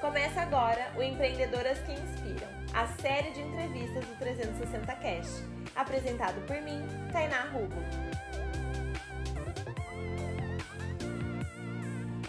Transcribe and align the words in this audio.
Começa 0.00 0.40
agora 0.40 0.90
o 0.96 1.02
Empreendedoras 1.02 1.78
que 1.80 1.92
Inspiram, 1.92 2.48
a 2.72 2.86
série 3.02 3.32
de 3.32 3.42
entrevistas 3.42 4.02
do 4.06 4.18
360 4.18 4.96
Cast, 4.96 5.44
apresentado 5.76 6.40
por 6.46 6.56
mim, 6.62 6.80
Tainá 7.12 7.42
Rubo. 7.50 7.76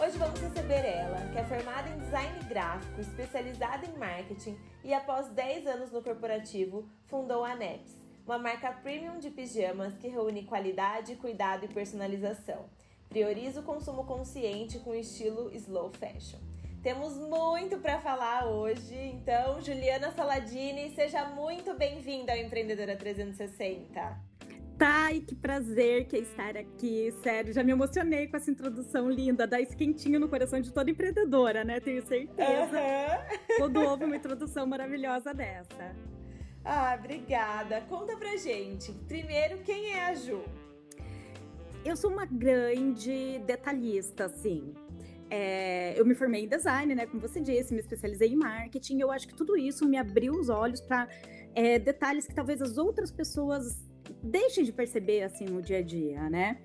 Hoje 0.03 0.17
vamos 0.17 0.41
receber 0.41 0.85
ela, 0.85 1.15
que 1.31 1.37
é 1.37 1.45
formada 1.45 1.87
em 1.87 1.99
design 1.99 2.43
gráfico, 2.49 2.99
especializada 2.99 3.85
em 3.85 3.97
marketing 3.97 4.59
e 4.83 4.93
após 4.93 5.29
10 5.29 5.65
anos 5.67 5.91
no 5.93 6.03
corporativo, 6.03 6.89
fundou 7.05 7.45
a 7.45 7.55
NEPS, 7.55 7.93
uma 8.25 8.37
marca 8.37 8.73
premium 8.73 9.17
de 9.17 9.29
pijamas 9.29 9.97
que 9.97 10.09
reúne 10.09 10.43
qualidade, 10.43 11.15
cuidado 11.15 11.63
e 11.63 11.69
personalização. 11.69 12.65
Prioriza 13.07 13.61
o 13.61 13.63
consumo 13.63 14.03
consciente 14.03 14.77
com 14.79 14.93
estilo 14.93 15.49
slow 15.55 15.89
fashion. 15.93 16.50
Temos 16.81 17.15
muito 17.15 17.77
para 17.77 17.99
falar 17.99 18.47
hoje, 18.47 18.95
então, 18.95 19.61
Juliana 19.61 20.11
Saladini, 20.13 20.89
seja 20.95 21.25
muito 21.25 21.75
bem-vinda 21.75 22.31
ao 22.31 22.39
Empreendedora 22.39 22.95
360. 22.95 24.19
Thay, 24.79 25.21
que 25.21 25.35
prazer 25.35 26.05
que 26.07 26.15
é 26.15 26.19
estar 26.21 26.57
aqui. 26.57 27.13
Sério, 27.21 27.53
já 27.53 27.63
me 27.63 27.71
emocionei 27.71 28.27
com 28.27 28.35
essa 28.35 28.49
introdução 28.49 29.11
linda. 29.11 29.45
Dá 29.45 29.61
esse 29.61 29.75
quentinho 29.77 30.19
no 30.19 30.27
coração 30.27 30.59
de 30.59 30.73
toda 30.73 30.89
empreendedora, 30.89 31.63
né? 31.63 31.79
Tenho 31.79 32.01
certeza. 32.01 32.79
Uhum. 32.79 33.57
Quando 33.57 33.79
houve 33.79 34.05
uma 34.05 34.15
introdução 34.15 34.65
maravilhosa 34.65 35.35
dessa. 35.35 35.95
Ah, 36.65 36.95
obrigada. 36.97 37.81
Conta 37.81 38.17
pra 38.17 38.35
gente. 38.37 38.91
Primeiro, 39.07 39.59
quem 39.59 39.93
é 39.93 40.05
a 40.05 40.15
Ju? 40.15 40.43
Eu 41.85 41.95
sou 41.95 42.09
uma 42.09 42.25
grande 42.25 43.37
detalhista, 43.45 44.25
assim. 44.25 44.73
É, 45.33 45.97
eu 45.97 46.05
me 46.05 46.13
formei 46.13 46.43
em 46.43 46.47
design, 46.47 46.93
né? 46.93 47.05
Como 47.05 47.21
você 47.21 47.39
disse, 47.39 47.73
me 47.73 47.79
especializei 47.79 48.27
em 48.27 48.35
marketing. 48.35 48.99
Eu 48.99 49.09
acho 49.09 49.25
que 49.29 49.33
tudo 49.33 49.55
isso 49.55 49.87
me 49.87 49.97
abriu 49.97 50.33
os 50.33 50.49
olhos 50.49 50.81
para 50.81 51.07
é, 51.55 51.79
detalhes 51.79 52.27
que 52.27 52.35
talvez 52.35 52.61
as 52.61 52.77
outras 52.77 53.11
pessoas 53.11 53.81
deixem 54.21 54.65
de 54.65 54.73
perceber 54.73 55.23
assim 55.23 55.45
no 55.45 55.61
dia 55.61 55.77
a 55.77 55.81
dia, 55.81 56.29
né? 56.29 56.57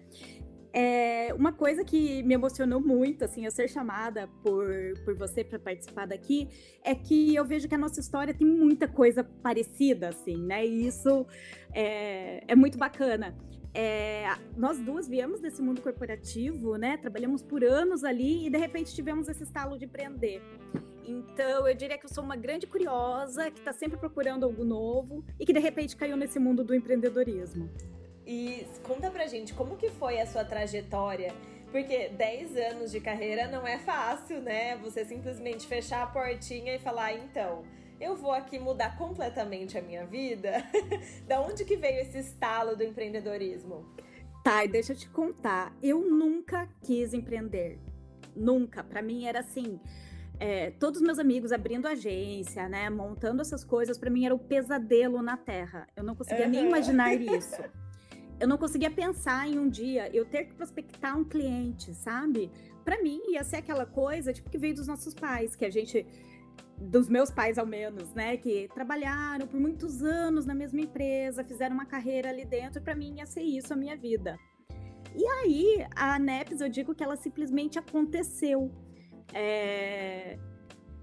É, 0.73 1.33
uma 1.33 1.53
coisa 1.53 1.85
que 1.85 2.23
me 2.25 2.35
emocionou 2.35 2.81
muito, 2.81 3.25
assim, 3.25 3.47
a 3.47 3.51
ser 3.51 3.69
chamada 3.69 4.29
por, 4.43 4.69
por 5.05 5.15
você 5.15 5.43
para 5.43 5.59
participar 5.59 6.07
daqui, 6.07 6.49
é 6.85 6.95
que 6.95 7.35
eu 7.35 7.45
vejo 7.47 7.67
que 7.69 7.75
a 7.75 7.79
nossa 7.79 8.01
história 8.01 8.35
tem 8.35 8.47
muita 8.47 8.87
coisa 8.89 9.25
parecida, 9.25 10.09
assim, 10.09 10.37
né? 10.37 10.67
E 10.67 10.89
isso 10.89 11.25
é, 11.73 12.43
é 12.47 12.57
muito 12.57 12.77
bacana. 12.77 13.35
É, 13.79 14.25
nós 14.57 14.79
duas 14.79 15.07
viemos 15.07 15.39
desse 15.39 15.61
mundo 15.61 15.83
corporativo, 15.83 16.77
né? 16.77 16.97
Trabalhamos 16.97 17.43
por 17.43 17.63
anos 17.63 18.05
ali 18.05 18.47
e 18.47 18.51
de 18.51 18.57
repente 18.57 18.95
tivemos 18.95 19.29
esse 19.29 19.43
estalo 19.43 19.77
de 19.77 19.85
empreender. 19.85 20.41
Então, 21.07 21.69
eu 21.69 21.75
diria 21.75 21.99
que 21.99 22.07
eu 22.07 22.09
sou 22.09 22.25
uma 22.25 22.37
grande 22.37 22.67
curiosa 22.67 23.51
que 23.51 23.59
está 23.59 23.75
sempre 23.75 23.99
procurando 23.99 24.45
algo 24.45 24.65
novo 24.65 25.23
e 25.39 25.45
que 25.45 25.53
de 25.53 25.61
repente 25.61 25.95
caiu 25.95 26.17
nesse 26.17 26.39
mundo 26.39 26.65
do 26.65 26.75
empreendedorismo. 26.75 27.69
E 28.27 28.67
conta 28.83 29.11
pra 29.11 29.27
gente 29.27 29.53
como 29.53 29.77
que 29.77 29.91
foi 29.91 30.23
a 30.23 30.27
sua 30.27 30.43
trajetória, 30.43 31.35
porque 31.71 32.09
10 32.09 32.57
anos 32.57 32.91
de 32.91 32.99
carreira 32.99 33.47
não 33.47 33.67
é 33.67 33.79
fácil, 33.79 34.41
né? 34.41 34.79
Você 34.79 35.05
simplesmente 35.05 35.67
fechar 35.67 36.03
a 36.03 36.07
portinha 36.07 36.75
e 36.75 36.79
falar, 36.79 37.13
então, 37.13 37.63
eu 38.01 38.15
vou 38.15 38.33
aqui 38.33 38.59
mudar 38.59 38.97
completamente 38.97 39.79
a 39.79 39.83
minha 39.83 40.07
vida? 40.07 40.65
da 41.27 41.41
onde 41.41 41.65
que 41.65 41.77
veio 41.77 42.01
esse 42.01 42.19
estalo 42.19 42.77
do 42.77 42.83
empreendedorismo? 42.83 43.87
Tá, 44.45 44.65
e 44.65 44.69
deixa 44.69 44.93
eu 44.93 44.97
te 44.97 45.09
contar. 45.09 45.77
Eu 45.83 46.01
nunca 46.01 46.69
quis 46.83 47.13
empreender. 47.13 47.81
Nunca. 48.35 48.85
Para 48.85 49.03
mim 49.03 49.25
era 49.25 49.41
assim. 49.41 49.81
É, 50.39 50.71
todos 50.73 51.01
meus 51.01 51.19
amigos 51.19 51.51
abrindo 51.51 51.89
agência, 51.89 52.69
né, 52.69 52.91
montando 52.91 53.41
essas 53.41 53.65
coisas, 53.65 53.97
para 53.97 54.11
mim 54.11 54.27
era 54.27 54.35
o 54.35 54.39
pesadelo 54.39 55.23
na 55.23 55.37
Terra. 55.37 55.87
Eu 55.97 56.05
não 56.05 56.15
conseguia 56.15 56.45
uhum. 56.45 56.51
nem 56.51 56.67
imaginar 56.67 57.15
isso. 57.19 57.63
Eu 58.39 58.47
não 58.47 58.59
conseguia 58.59 58.91
pensar 58.91 59.49
em 59.49 59.59
um 59.59 59.67
dia 59.69 60.15
eu 60.15 60.27
ter 60.27 60.45
que 60.45 60.55
prospectar 60.55 61.19
um 61.19 61.25
cliente, 61.25 61.95
sabe? 61.95 62.51
Para 62.85 63.03
mim 63.03 63.21
ia 63.29 63.43
ser 63.43 63.57
aquela 63.57 63.87
coisa 63.87 64.33
tipo 64.33 64.51
que 64.51 64.59
veio 64.59 64.75
dos 64.75 64.87
nossos 64.87 65.15
pais, 65.15 65.57
que 65.57 65.65
a 65.65 65.71
gente 65.71 66.07
dos 66.79 67.09
meus 67.09 67.31
pais 67.31 67.59
ao 67.59 67.67
menos, 67.67 68.13
né, 68.13 68.37
que 68.37 68.69
trabalharam 68.75 69.47
por 69.47 69.59
muitos 69.59 70.03
anos 70.03 70.45
na 70.45 70.55
mesma 70.55 70.81
empresa, 70.81 71.43
fizeram 71.43 71.75
uma 71.75 71.87
carreira 71.87 72.29
ali 72.29 72.45
dentro, 72.45 72.83
para 72.83 72.95
mim 72.95 73.17
ia 73.17 73.27
ser 73.27 73.43
isso 73.43 73.73
a 73.73 73.77
minha 73.77 73.97
vida. 73.97 74.39
E 75.15 75.25
aí, 75.27 75.87
a 75.97 76.19
NEPS, 76.19 76.61
eu 76.61 76.69
digo 76.69 76.95
que 76.95 77.03
ela 77.03 77.17
simplesmente 77.17 77.79
aconteceu. 77.79 78.71
É, 79.33 80.39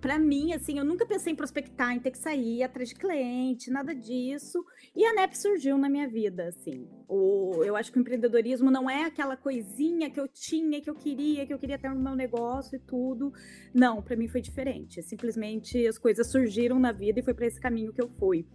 para 0.04 0.20
mim, 0.20 0.52
assim, 0.52 0.78
eu 0.78 0.84
nunca 0.84 1.06
pensei 1.06 1.32
em 1.32 1.36
prospectar, 1.36 1.94
em 1.94 2.00
ter 2.00 2.12
que 2.12 2.18
sair 2.18 2.62
atrás 2.62 2.90
de 2.90 2.96
cliente, 2.96 3.72
nada 3.72 3.96
disso. 3.96 4.62
E 4.94 5.06
a 5.06 5.14
NEP 5.14 5.38
surgiu 5.38 5.78
na 5.78 5.88
minha 5.88 6.10
vida, 6.10 6.50
assim. 6.50 6.90
O, 7.08 7.64
eu 7.64 7.74
acho 7.74 7.90
que 7.90 7.98
o 7.98 8.02
empreendedorismo 8.02 8.70
não 8.70 8.90
é 8.90 9.06
aquela 9.06 9.38
coisinha 9.38 10.10
que 10.10 10.20
eu 10.20 10.28
tinha, 10.28 10.82
que 10.82 10.90
eu 10.90 10.96
queria, 10.96 11.48
que 11.48 11.54
eu 11.54 11.58
queria 11.58 11.80
ter 11.80 11.90
no 11.90 12.02
meu 12.02 12.18
negócio 12.18 12.76
e 12.76 12.80
tudo. 12.80 13.32
Não, 13.74 14.02
para 14.02 14.18
mim 14.18 14.28
foi 14.28 14.42
diferente. 14.42 15.02
Simplesmente 15.02 15.88
as 15.88 15.98
coisas 15.98 16.30
surgiram 16.30 16.78
na 16.78 16.92
vida 16.92 17.22
e 17.22 17.24
foi 17.24 17.34
para 17.34 17.48
esse 17.48 17.62
caminho 17.62 17.94
que 17.94 18.02
eu 18.02 18.10
fui 18.10 18.46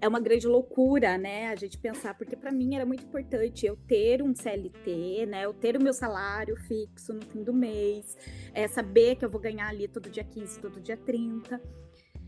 é 0.00 0.08
uma 0.08 0.20
grande 0.20 0.46
loucura, 0.46 1.16
né? 1.16 1.48
A 1.48 1.56
gente 1.56 1.78
pensar, 1.78 2.14
porque 2.14 2.36
para 2.36 2.52
mim 2.52 2.74
era 2.74 2.84
muito 2.84 3.04
importante 3.04 3.66
eu 3.66 3.76
ter 3.76 4.22
um 4.22 4.34
CLT, 4.34 5.26
né? 5.26 5.44
Eu 5.44 5.54
ter 5.54 5.76
o 5.76 5.82
meu 5.82 5.92
salário 5.92 6.56
fixo 6.56 7.14
no 7.14 7.22
fim 7.22 7.42
do 7.42 7.52
mês, 7.52 8.16
é, 8.52 8.68
saber 8.68 9.16
que 9.16 9.24
eu 9.24 9.30
vou 9.30 9.40
ganhar 9.40 9.68
ali 9.68 9.88
todo 9.88 10.10
dia 10.10 10.24
15, 10.24 10.60
todo 10.60 10.80
dia 10.80 10.96
30. 10.96 11.60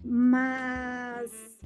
Mas. 0.05 1.59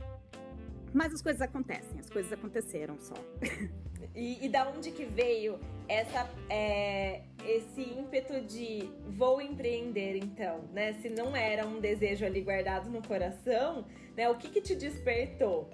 Mas 0.93 1.15
as 1.15 1.23
coisas 1.23 1.41
acontecem, 1.41 1.99
as 1.99 2.11
coisas 2.11 2.33
aconteceram 2.33 2.99
só. 2.99 3.15
E, 4.15 4.45
e 4.45 4.49
da 4.49 4.69
onde 4.69 4.91
que 4.91 5.07
veio 5.07 5.59
essa, 5.89 6.29
é, 6.51 7.23
esse 7.47 7.81
ímpeto 7.81 8.43
de 8.43 8.91
vou 9.09 9.41
empreender 9.41 10.17
então, 10.17 10.65
né? 10.73 10.93
Se 10.95 11.09
não 11.09 11.35
era 11.35 11.67
um 11.67 11.81
desejo 11.81 12.27
ali 12.27 12.43
guardado 12.43 12.91
no 12.91 13.01
coração, 13.07 13.87
né? 14.15 14.29
O 14.29 14.37
que 14.37 14.49
que 14.49 14.61
te 14.61 14.75
despertou? 14.75 15.71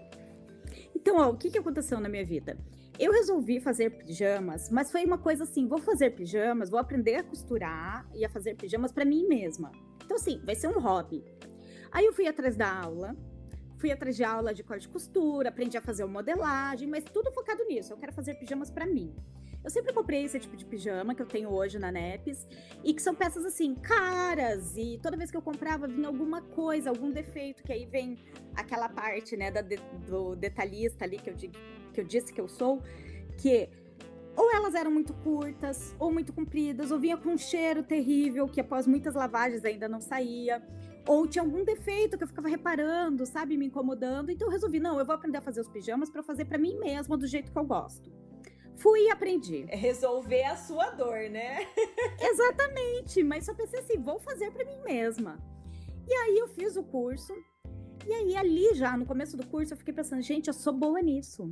Então, 0.95 1.17
ó, 1.19 1.31
o 1.31 1.37
que, 1.37 1.51
que 1.51 1.59
aconteceu 1.59 2.01
na 2.01 2.09
minha 2.09 2.25
vida? 2.25 2.59
Eu 2.99 3.13
resolvi 3.13 3.61
fazer 3.61 3.91
pijamas, 3.91 4.71
mas 4.71 4.91
foi 4.91 5.05
uma 5.05 5.19
coisa 5.19 5.45
assim: 5.45 5.67
vou 5.67 5.79
fazer 5.79 6.11
pijamas, 6.11 6.71
vou 6.71 6.81
aprender 6.81 7.17
a 7.17 7.23
costurar 7.23 8.09
e 8.15 8.25
a 8.25 8.29
fazer 8.29 8.57
pijamas 8.57 8.93
para 8.93 9.05
mim 9.05 9.27
mesma. 9.27 9.71
Então, 10.05 10.17
assim, 10.17 10.41
vai 10.45 10.55
ser 10.55 10.69
um 10.69 10.81
hobby. 10.81 11.25
Aí 11.93 12.05
eu 12.05 12.13
fui 12.13 12.27
atrás 12.27 12.57
da 12.57 12.71
aula, 12.71 13.17
fui 13.79 13.93
atrás 13.93 14.17
de 14.17 14.25
aula 14.25 14.53
de 14.53 14.63
corte 14.63 14.87
e 14.87 14.89
costura, 14.89 15.49
aprendi 15.49 15.77
a 15.77 15.81
fazer 15.81 16.05
modelagem, 16.07 16.89
mas 16.89 17.05
tudo 17.05 17.33
focado 17.33 17.65
nisso. 17.65 17.93
Eu 17.93 17.97
quero 17.97 18.13
fazer 18.13 18.35
pijamas 18.35 18.71
para 18.71 18.87
mim. 18.87 19.15
Eu 19.65 19.71
sempre 19.71 19.93
comprei 19.93 20.25
esse 20.25 20.39
tipo 20.39 20.57
de 20.57 20.65
pijama 20.65 21.15
que 21.15 21.23
eu 21.23 21.27
tenho 21.27 21.51
hoje 21.51 21.79
na 21.79 21.91
Nepes 21.91 22.47
e 22.85 22.95
que 22.95 23.03
são 23.03 23.15
peças 23.15 23.45
assim 23.45 23.75
caras 23.75 24.77
e 24.77 24.99
toda 25.03 25.17
vez 25.17 25.31
que 25.31 25.37
eu 25.37 25.43
comprava 25.43 25.87
vinha 25.87 26.07
alguma 26.07 26.41
coisa, 26.41 26.91
algum 26.91 27.11
defeito 27.11 27.63
que 27.63 27.73
aí 27.73 27.85
vem 27.85 28.19
aquela 28.55 28.89
parte, 28.89 29.37
né, 29.37 29.51
da, 29.51 29.61
do 29.61 30.37
detalhista 30.37 31.05
ali 31.05 31.19
que 31.19 31.31
eu, 31.31 31.35
que 31.35 32.01
eu 32.01 32.05
disse 32.05 32.33
que 32.33 32.41
eu 32.41 32.49
sou, 32.49 32.81
que 33.37 33.69
ou 34.37 34.55
elas 34.55 34.77
eram 34.77 34.93
muito 34.93 35.13
curtas, 35.15 35.97
ou 35.99 36.13
muito 36.13 36.33
compridas, 36.33 36.93
ou 36.93 36.99
vinha 36.99 37.17
com 37.17 37.31
um 37.31 37.37
cheiro 37.37 37.83
terrível 37.83 38.47
que 38.49 38.61
após 38.61 38.87
muitas 38.87 39.15
lavagens 39.15 39.65
ainda 39.65 39.89
não 39.89 40.01
saía, 40.01 40.63
ou 41.09 41.27
tinha 41.27 41.43
algum 41.43 41.65
defeito 41.65 42.17
que 42.17 42.23
eu 42.23 42.29
ficava 42.29 42.47
reparando, 42.47 43.27
sabe, 43.27 43.57
me 43.57 43.67
incomodando. 43.67 44.31
Então 44.31 44.47
eu 44.47 44.53
resolvi, 44.53 44.79
não, 44.79 44.97
eu 44.97 45.05
vou 45.05 45.17
aprender 45.17 45.39
a 45.39 45.41
fazer 45.41 45.61
os 45.61 45.69
pijamas 45.69 46.09
para 46.09 46.23
fazer 46.23 46.45
para 46.45 46.57
mim 46.57 46.79
mesma 46.79 47.17
do 47.17 47.27
jeito 47.27 47.51
que 47.51 47.59
eu 47.59 47.65
gosto. 47.65 48.13
Fui 48.79 49.07
e 49.07 49.11
aprendi. 49.11 49.67
É 49.69 49.77
resolver 49.77 50.45
a 50.45 50.57
sua 50.57 50.91
dor, 50.91 51.29
né? 51.31 51.67
Exatamente, 52.21 53.23
mas 53.25 53.45
só 53.45 53.55
pensei 53.55 53.81
assim, 53.81 53.99
vou 53.99 54.19
fazer 54.21 54.51
para 54.53 54.65
mim 54.65 54.81
mesma. 54.85 55.39
E 56.07 56.15
aí 56.15 56.39
eu 56.39 56.49
fiz 56.49 56.77
o 56.77 56.83
curso. 56.83 57.33
E 58.07 58.13
aí 58.13 58.37
ali 58.37 58.75
já 58.75 58.97
no 58.97 59.05
começo 59.05 59.37
do 59.37 59.47
curso 59.47 59.75
eu 59.75 59.77
fiquei 59.77 59.93
pensando, 59.93 60.23
gente, 60.23 60.49
eu 60.49 60.55
sou 60.55 60.73
boa 60.73 61.01
nisso. 61.03 61.43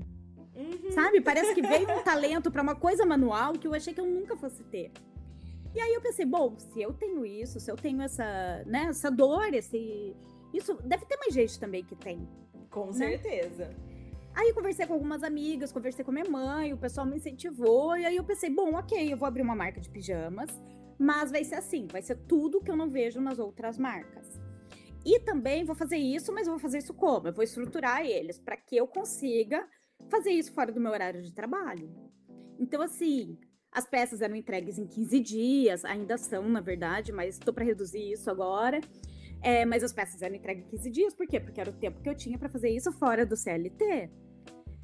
Uhum. 0.54 0.90
Sabe? 0.92 1.20
Parece 1.20 1.54
que 1.54 1.60
veio 1.60 1.90
um 1.90 2.02
talento 2.04 2.50
para 2.50 2.62
uma 2.62 2.74
coisa 2.74 3.04
manual 3.04 3.52
que 3.54 3.66
eu 3.66 3.74
achei 3.74 3.92
que 3.92 4.00
eu 4.00 4.06
nunca 4.06 4.36
fosse 4.36 4.62
ter. 4.64 4.92
E 5.74 5.80
aí 5.80 5.92
eu 5.92 6.00
pensei, 6.00 6.24
bom, 6.24 6.56
se 6.58 6.80
eu 6.80 6.94
tenho 6.94 7.26
isso, 7.26 7.60
se 7.60 7.70
eu 7.70 7.76
tenho 7.76 8.00
essa, 8.00 8.64
né, 8.64 8.86
essa 8.88 9.10
dor, 9.10 9.52
esse 9.52 10.16
isso 10.54 10.74
deve 10.82 11.04
ter 11.04 11.18
mais 11.18 11.34
gente 11.34 11.58
também 11.60 11.84
que 11.84 11.94
tem. 11.94 12.26
Com 12.70 12.86
né? 12.86 12.92
certeza. 12.92 13.76
Aí 14.36 14.52
conversei 14.52 14.86
com 14.86 14.92
algumas 14.92 15.22
amigas, 15.22 15.72
conversei 15.72 16.04
com 16.04 16.12
minha 16.12 16.28
mãe, 16.28 16.70
o 16.70 16.76
pessoal 16.76 17.06
me 17.06 17.16
incentivou, 17.16 17.96
e 17.96 18.04
aí 18.04 18.16
eu 18.16 18.22
pensei, 18.22 18.50
bom, 18.50 18.74
ok, 18.74 19.10
eu 19.10 19.16
vou 19.16 19.26
abrir 19.26 19.40
uma 19.40 19.56
marca 19.56 19.80
de 19.80 19.88
pijamas, 19.88 20.50
mas 20.98 21.30
vai 21.30 21.42
ser 21.42 21.54
assim, 21.54 21.86
vai 21.90 22.02
ser 22.02 22.16
tudo 22.28 22.60
que 22.60 22.70
eu 22.70 22.76
não 22.76 22.90
vejo 22.90 23.18
nas 23.18 23.38
outras 23.38 23.78
marcas. 23.78 24.38
E 25.06 25.20
também 25.20 25.64
vou 25.64 25.74
fazer 25.74 25.96
isso, 25.96 26.34
mas 26.34 26.46
vou 26.46 26.58
fazer 26.58 26.78
isso 26.78 26.92
como? 26.92 27.28
Eu 27.28 27.32
vou 27.32 27.42
estruturar 27.42 28.04
eles 28.04 28.38
para 28.38 28.58
que 28.58 28.76
eu 28.76 28.86
consiga 28.86 29.66
fazer 30.10 30.32
isso 30.32 30.52
fora 30.52 30.70
do 30.70 30.80
meu 30.80 30.92
horário 30.92 31.22
de 31.22 31.32
trabalho. 31.32 31.90
Então, 32.58 32.82
assim, 32.82 33.38
as 33.72 33.88
peças 33.88 34.20
eram 34.20 34.36
entregues 34.36 34.78
em 34.78 34.86
15 34.86 35.18
dias, 35.20 35.82
ainda 35.82 36.18
são, 36.18 36.46
na 36.46 36.60
verdade, 36.60 37.10
mas 37.10 37.36
estou 37.36 37.54
para 37.54 37.64
reduzir 37.64 38.12
isso 38.12 38.30
agora. 38.30 38.82
É, 39.42 39.64
mas 39.64 39.82
as 39.82 39.94
peças 39.94 40.20
eram 40.20 40.34
entregues 40.34 40.66
em 40.66 40.68
15 40.76 40.90
dias, 40.90 41.14
por 41.14 41.26
quê? 41.26 41.40
Porque 41.40 41.60
era 41.60 41.70
o 41.70 41.74
tempo 41.74 42.02
que 42.02 42.08
eu 42.08 42.14
tinha 42.14 42.38
para 42.38 42.50
fazer 42.50 42.68
isso 42.68 42.92
fora 42.92 43.24
do 43.24 43.34
CLT. 43.34 44.10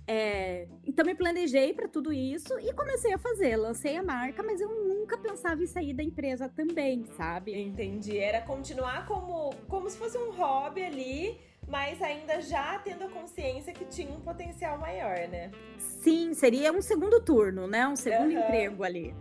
É, 0.07 0.67
então 0.85 1.05
me 1.05 1.15
planejei 1.15 1.73
para 1.73 1.87
tudo 1.87 2.13
isso 2.13 2.59
e 2.59 2.73
comecei 2.73 3.13
a 3.13 3.19
fazer, 3.19 3.57
lancei 3.57 3.97
a 3.97 4.03
marca, 4.03 4.43
mas 4.43 4.61
eu 4.61 4.69
nunca 4.69 5.17
pensava 5.17 5.63
em 5.63 5.67
sair 5.67 5.95
da 5.95 6.03
empresa 6.03 6.49
também, 6.49 7.05
sabe? 7.17 7.57
Entendi. 7.57 8.19
Era 8.19 8.41
continuar 8.41 9.07
como, 9.07 9.55
como 9.69 9.89
se 9.89 9.97
fosse 9.97 10.19
um 10.19 10.33
hobby 10.33 10.83
ali, 10.83 11.39
mas 11.69 12.03
ainda 12.03 12.41
já 12.41 12.79
tendo 12.81 13.05
a 13.05 13.09
consciência 13.09 13.73
que 13.73 13.85
tinha 13.85 14.11
um 14.11 14.21
potencial 14.21 14.77
maior, 14.79 15.29
né? 15.29 15.51
Sim, 15.79 16.35
seria 16.35 16.73
um 16.73 16.83
segundo 16.83 17.21
turno, 17.21 17.69
né? 17.69 17.87
Um 17.87 17.97
segundo 17.97 18.33
uhum. 18.33 18.41
emprego 18.41 18.83
ali. 18.83 19.15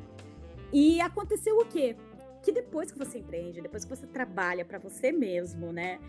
E 0.73 0.99
aconteceu 0.99 1.57
o 1.57 1.65
quê? 1.65 1.95
Que 2.41 2.51
depois 2.51 2.91
que 2.91 2.97
você 2.97 3.19
empreende, 3.19 3.61
depois 3.61 3.85
que 3.85 3.89
você 3.89 4.07
trabalha 4.07 4.65
para 4.65 4.79
você 4.79 5.11
mesmo, 5.11 5.71
né? 5.71 5.99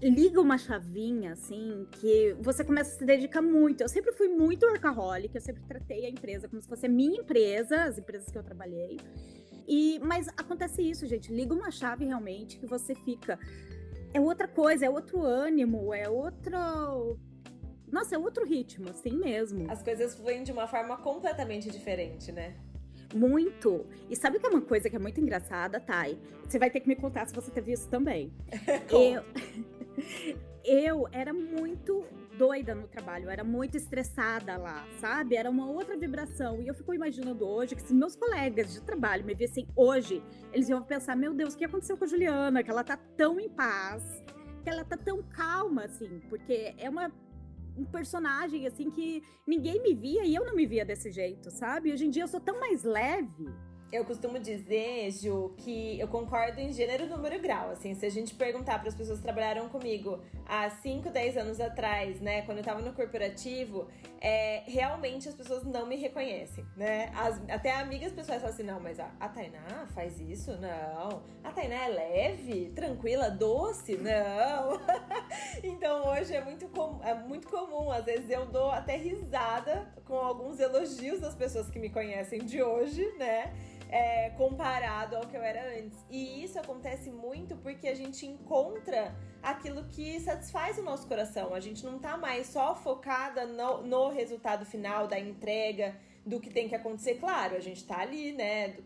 Liga 0.00 0.40
uma 0.40 0.56
chavinha, 0.56 1.32
assim, 1.32 1.86
que 1.92 2.36
você 2.40 2.64
começa 2.64 2.94
a 2.94 2.98
se 2.98 3.04
dedicar 3.04 3.42
muito. 3.42 3.80
Eu 3.80 3.88
sempre 3.88 4.12
fui 4.12 4.28
muito 4.28 4.64
workaholic, 4.64 5.34
eu 5.34 5.40
sempre 5.40 5.62
tratei 5.64 6.06
a 6.06 6.10
empresa 6.10 6.48
como 6.48 6.62
se 6.62 6.68
fosse 6.68 6.86
a 6.86 6.88
minha 6.88 7.20
empresa, 7.20 7.84
as 7.84 7.98
empresas 7.98 8.30
que 8.30 8.38
eu 8.38 8.42
trabalhei. 8.42 8.96
E, 9.66 9.98
mas 10.00 10.28
acontece 10.28 10.82
isso, 10.82 11.06
gente. 11.06 11.32
Liga 11.32 11.54
uma 11.54 11.70
chave 11.70 12.04
realmente 12.04 12.58
que 12.58 12.66
você 12.66 12.94
fica. 12.94 13.38
É 14.14 14.20
outra 14.20 14.48
coisa, 14.48 14.86
é 14.86 14.90
outro 14.90 15.22
ânimo, 15.22 15.92
é 15.92 16.08
outro. 16.08 17.18
Nossa, 17.90 18.14
é 18.14 18.18
outro 18.18 18.46
ritmo, 18.46 18.88
assim 18.90 19.16
mesmo. 19.16 19.70
As 19.70 19.82
coisas 19.82 20.14
fluem 20.14 20.42
de 20.42 20.52
uma 20.52 20.66
forma 20.66 20.96
completamente 20.98 21.70
diferente, 21.70 22.30
né? 22.30 22.56
Muito. 23.14 23.86
E 24.08 24.16
sabe 24.16 24.36
o 24.36 24.40
que 24.40 24.46
é 24.46 24.50
uma 24.50 24.60
coisa 24.60 24.88
que 24.88 24.96
é 24.96 24.98
muito 24.98 25.20
engraçada, 25.20 25.80
Thay? 25.80 26.18
Você 26.46 26.58
vai 26.58 26.70
ter 26.70 26.80
que 26.80 26.88
me 26.88 26.96
contar 26.96 27.26
se 27.26 27.34
você 27.34 27.50
teve 27.50 27.72
isso 27.72 27.88
também. 27.88 28.32
eu 28.90 29.22
eu 30.64 31.08
era 31.12 31.32
muito 31.32 32.04
doida 32.36 32.74
no 32.74 32.86
trabalho, 32.86 33.28
era 33.28 33.42
muito 33.42 33.76
estressada 33.76 34.56
lá, 34.56 34.86
sabe? 35.00 35.34
Era 35.34 35.50
uma 35.50 35.66
outra 35.66 35.96
vibração. 35.96 36.60
E 36.62 36.68
eu 36.68 36.74
fico 36.74 36.94
imaginando 36.94 37.46
hoje 37.46 37.74
que 37.74 37.82
se 37.82 37.94
meus 37.94 38.14
colegas 38.14 38.72
de 38.72 38.82
trabalho 38.82 39.24
me 39.24 39.34
vissem 39.34 39.66
hoje, 39.74 40.22
eles 40.52 40.68
iam 40.68 40.82
pensar: 40.82 41.16
meu 41.16 41.34
Deus, 41.34 41.54
o 41.54 41.58
que 41.58 41.64
aconteceu 41.64 41.96
com 41.96 42.04
a 42.04 42.08
Juliana? 42.08 42.62
Que 42.62 42.70
ela 42.70 42.84
tá 42.84 42.96
tão 42.96 43.40
em 43.40 43.48
paz, 43.48 44.22
que 44.62 44.70
ela 44.70 44.84
tá 44.84 44.96
tão 44.96 45.22
calma, 45.22 45.84
assim, 45.84 46.20
porque 46.28 46.74
é 46.78 46.88
uma. 46.88 47.10
Um 47.76 47.84
personagem 47.84 48.66
assim 48.66 48.90
que 48.90 49.22
ninguém 49.46 49.80
me 49.80 49.94
via 49.94 50.24
e 50.24 50.34
eu 50.34 50.44
não 50.44 50.52
me 50.52 50.66
via 50.66 50.84
desse 50.84 51.12
jeito, 51.12 51.48
sabe? 51.48 51.92
Hoje 51.92 52.06
em 52.06 52.10
dia 52.10 52.24
eu 52.24 52.28
sou 52.28 52.40
tão 52.40 52.58
mais 52.58 52.82
leve 52.82 53.46
eu 53.90 54.04
costumo 54.04 54.38
dizer, 54.38 55.10
Ju, 55.10 55.54
que 55.56 55.98
eu 55.98 56.06
concordo 56.08 56.60
em 56.60 56.72
gênero, 56.72 57.06
número 57.06 57.34
e 57.34 57.38
grau. 57.38 57.70
Assim, 57.70 57.94
se 57.94 58.04
a 58.04 58.10
gente 58.10 58.34
perguntar 58.34 58.78
para 58.78 58.88
as 58.88 58.94
pessoas 58.94 59.18
que 59.18 59.24
trabalharam 59.24 59.68
comigo 59.68 60.20
há 60.46 60.68
5, 60.68 61.08
10 61.08 61.36
anos 61.38 61.60
atrás, 61.60 62.20
né, 62.20 62.42
quando 62.42 62.58
eu 62.58 62.62
estava 62.62 62.82
no 62.82 62.92
corporativo, 62.92 63.88
é, 64.20 64.62
realmente 64.66 65.28
as 65.28 65.34
pessoas 65.34 65.64
não 65.64 65.86
me 65.86 65.96
reconhecem, 65.96 66.66
né? 66.76 67.10
As, 67.14 67.40
até 67.48 67.72
amigas 67.72 68.12
pessoas 68.12 68.38
falam 68.38 68.54
assim: 68.54 68.64
não, 68.64 68.80
mas 68.80 68.98
a, 68.98 69.10
a 69.20 69.28
Tainá 69.28 69.86
faz 69.94 70.20
isso? 70.20 70.52
Não. 70.58 71.22
A 71.44 71.52
Tainá 71.52 71.86
é 71.86 71.88
leve, 71.88 72.72
tranquila, 72.74 73.30
doce? 73.30 73.96
Não. 73.96 74.80
então 75.62 76.08
hoje 76.08 76.34
é 76.34 76.44
muito, 76.44 76.68
com, 76.68 77.00
é 77.02 77.14
muito 77.14 77.48
comum. 77.48 77.90
Às 77.90 78.04
vezes 78.04 78.28
eu 78.28 78.44
dou 78.46 78.70
até 78.70 78.96
risada 78.96 79.86
com 80.04 80.16
alguns 80.16 80.58
elogios 80.58 81.20
das 81.20 81.34
pessoas 81.34 81.70
que 81.70 81.78
me 81.78 81.88
conhecem 81.88 82.40
de 82.40 82.62
hoje, 82.62 83.06
né? 83.18 83.52
É, 83.88 84.30
comparado 84.30 85.16
ao 85.16 85.26
que 85.26 85.36
eu 85.36 85.42
era 85.42 85.78
antes. 85.78 85.98
E 86.10 86.44
isso 86.44 86.58
acontece 86.58 87.10
muito 87.10 87.56
porque 87.56 87.88
a 87.88 87.94
gente 87.94 88.26
encontra 88.26 89.14
aquilo 89.42 89.84
que 89.84 90.20
satisfaz 90.20 90.78
o 90.78 90.82
nosso 90.82 91.06
coração. 91.06 91.54
A 91.54 91.60
gente 91.60 91.84
não 91.84 91.98
tá 91.98 92.16
mais 92.16 92.48
só 92.48 92.74
focada 92.74 93.46
no, 93.46 93.82
no 93.82 94.08
resultado 94.10 94.64
final 94.64 95.06
da 95.06 95.18
entrega, 95.18 95.96
do 96.24 96.38
que 96.38 96.50
tem 96.50 96.68
que 96.68 96.74
acontecer. 96.74 97.14
Claro, 97.14 97.56
a 97.56 97.60
gente 97.60 97.84
tá 97.84 98.00
ali, 98.00 98.32
né? 98.32 98.76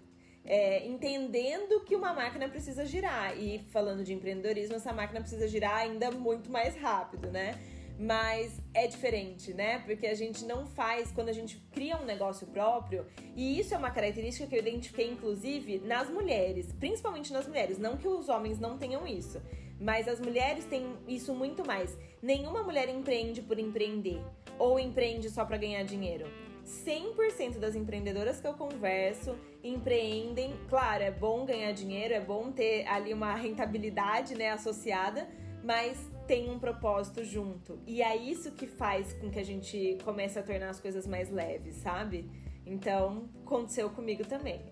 É, 0.45 0.87
entendendo 0.87 1.81
que 1.85 1.95
uma 1.95 2.13
máquina 2.13 2.49
precisa 2.49 2.85
girar. 2.85 3.37
E 3.37 3.59
falando 3.71 4.05
de 4.05 4.13
empreendedorismo, 4.13 4.77
essa 4.77 4.93
máquina 4.93 5.21
precisa 5.21 5.49
girar 5.49 5.79
ainda 5.79 6.11
muito 6.11 6.51
mais 6.51 6.77
rápido, 6.77 7.31
né? 7.31 7.59
Mas 7.99 8.61
é 8.75 8.87
diferente, 8.87 9.53
né? 9.53 9.79
Porque 9.81 10.07
a 10.07 10.15
gente 10.15 10.45
não 10.45 10.67
faz 10.67 11.11
quando 11.13 11.29
a 11.29 11.33
gente 11.33 11.57
cria 11.73 11.97
um 11.97 12.05
negócio 12.05 12.47
próprio, 12.47 13.07
e 13.37 13.59
isso 13.59 13.75
é 13.75 13.79
uma 13.79 13.91
característica 13.91 14.47
que 14.47 14.55
eu 14.55 14.61
identifiquei 14.61 15.11
inclusive 15.11 15.79
nas 15.81 16.09
mulheres, 16.09 16.73
principalmente 16.79 17.33
nas 17.33 17.47
mulheres, 17.47 17.79
não 17.79 17.97
que 17.97 18.09
os 18.09 18.29
homens 18.29 18.59
não 18.59 18.79
tenham 18.79 19.07
isso, 19.07 19.41
mas 19.81 20.09
as 20.09 20.21
mulheres 20.21 20.65
têm 20.65 20.97
isso 21.09 21.35
muito 21.35 21.67
mais. 21.67 21.97
Nenhuma 22.23 22.63
mulher 22.63 22.89
empreende 22.89 23.43
por 23.43 23.59
empreender 23.59 24.21
ou 24.59 24.79
empreende 24.79 25.29
só 25.29 25.45
para 25.45 25.57
ganhar 25.57 25.83
dinheiro. 25.83 26.27
100% 26.65 27.59
das 27.59 27.75
empreendedoras 27.75 28.41
que 28.41 28.47
eu 28.47 28.55
converso 28.55 29.37
empreendem. 29.63 30.55
Claro, 30.69 31.03
é 31.03 31.11
bom 31.11 31.45
ganhar 31.45 31.73
dinheiro, 31.73 32.15
é 32.15 32.21
bom 32.21 32.53
ter 32.53 32.87
ali 32.87 33.13
uma 33.13 33.35
rentabilidade, 33.35 34.37
né, 34.37 34.51
associada, 34.51 35.29
mas 35.65 35.99
tem 36.33 36.49
um 36.49 36.59
propósito 36.59 37.23
junto. 37.23 37.79
E 37.87 38.01
é 38.01 38.17
isso 38.17 38.53
que 38.53 38.67
faz 38.67 39.13
com 39.13 39.31
que 39.31 39.39
a 39.39 39.45
gente 39.45 39.99
comece 40.03 40.39
a 40.39 40.43
tornar 40.43 40.71
as 40.71 40.81
coisas 40.81 41.07
mais 41.07 41.31
leves, 41.31 41.75
sabe? 41.75 42.27
Então, 42.65 43.29
aconteceu 43.45 43.91
comigo 43.91 44.25
também. 44.25 44.63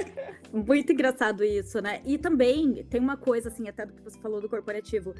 Muito 0.50 0.90
engraçado 0.90 1.44
isso, 1.44 1.82
né? 1.82 2.00
E 2.06 2.16
também 2.16 2.82
tem 2.84 2.98
uma 2.98 3.18
coisa, 3.18 3.50
assim, 3.50 3.68
até 3.68 3.84
do 3.84 3.92
que 3.92 4.00
você 4.00 4.18
falou 4.20 4.40
do 4.40 4.48
corporativo. 4.48 5.12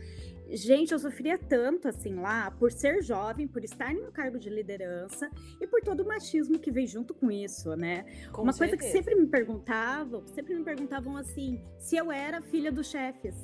Gente, 0.49 0.93
eu 0.93 0.99
sofria 0.99 1.37
tanto, 1.37 1.89
assim, 1.89 2.15
lá, 2.15 2.51
por 2.53 2.73
ser 2.73 3.03
jovem, 3.03 3.47
por 3.47 3.63
estar 3.63 3.93
em 3.93 4.03
um 4.03 4.11
cargo 4.11 4.39
de 4.39 4.49
liderança 4.49 5.29
e 5.61 5.67
por 5.67 5.83
todo 5.83 6.01
o 6.01 6.07
machismo 6.07 6.59
que 6.59 6.71
vem 6.71 6.87
junto 6.87 7.13
com 7.13 7.31
isso, 7.31 7.77
né? 7.77 8.07
Com 8.33 8.45
uma 8.45 8.53
certeza. 8.55 8.79
coisa 8.79 8.93
que 8.97 8.99
sempre 8.99 9.15
me 9.15 9.27
perguntavam, 9.27 10.27
sempre 10.29 10.55
me 10.55 10.65
perguntavam 10.65 11.19
assim, 11.19 11.63
se 11.79 11.97
eu 11.97 12.11
era 12.11 12.41
filha 12.41 12.73
dos 12.73 12.89
chefes. 12.89 13.35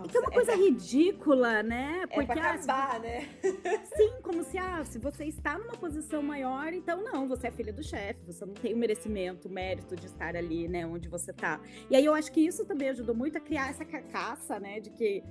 Nossa, 0.00 0.10
que 0.10 0.16
é 0.16 0.20
uma 0.20 0.30
coisa 0.30 0.52
é 0.52 0.56
ridícula, 0.56 1.62
né? 1.62 2.06
Porque, 2.06 2.32
é 2.32 2.34
pra 2.34 2.54
acabar, 2.54 2.96
ah, 2.96 2.98
né? 2.98 3.28
Sim, 3.96 4.14
como 4.22 4.42
se, 4.42 4.56
ah, 4.58 4.84
se 4.84 4.98
você 4.98 5.24
está 5.24 5.58
numa 5.58 5.74
posição 5.74 6.22
maior, 6.22 6.72
então 6.72 7.02
não, 7.02 7.28
você 7.28 7.48
é 7.48 7.50
filha 7.50 7.72
do 7.72 7.82
chefe, 7.82 8.24
você 8.24 8.44
não 8.44 8.54
tem 8.54 8.74
o 8.74 8.76
merecimento, 8.76 9.48
o 9.48 9.50
mérito 9.50 9.94
de 9.94 10.06
estar 10.06 10.36
ali, 10.36 10.68
né, 10.68 10.86
onde 10.86 11.08
você 11.08 11.32
tá. 11.32 11.60
E 11.90 11.96
aí 11.96 12.04
eu 12.04 12.14
acho 12.14 12.32
que 12.32 12.40
isso 12.40 12.64
também 12.64 12.88
ajudou 12.88 13.14
muito 13.14 13.36
a 13.36 13.40
criar 13.40 13.70
essa 13.70 13.84
carcaça, 13.84 14.58
né, 14.58 14.80
de 14.80 14.90
que, 14.90 15.22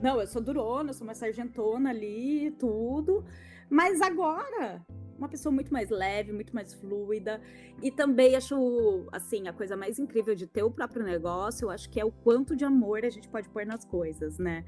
não, 0.00 0.20
eu 0.20 0.26
sou 0.26 0.40
durona, 0.40 0.90
eu 0.90 0.94
sou 0.94 1.06
uma 1.06 1.14
sargentona 1.14 1.90
ali, 1.90 2.52
tudo, 2.52 3.24
mas 3.68 4.00
agora 4.00 4.84
uma 5.18 5.28
pessoa 5.28 5.52
muito 5.52 5.72
mais 5.72 5.90
leve, 5.90 6.32
muito 6.32 6.54
mais 6.54 6.72
fluida. 6.72 7.40
E 7.82 7.90
também 7.90 8.36
acho, 8.36 9.06
assim, 9.12 9.48
a 9.48 9.52
coisa 9.52 9.76
mais 9.76 9.98
incrível 9.98 10.34
de 10.34 10.46
ter 10.46 10.62
o 10.62 10.70
próprio 10.70 11.04
negócio, 11.04 11.66
eu 11.66 11.70
acho 11.70 11.90
que 11.90 12.00
é 12.00 12.04
o 12.04 12.10
quanto 12.10 12.56
de 12.56 12.64
amor 12.64 13.04
a 13.04 13.10
gente 13.10 13.28
pode 13.28 13.48
pôr 13.48 13.66
nas 13.66 13.84
coisas, 13.84 14.38
né? 14.38 14.64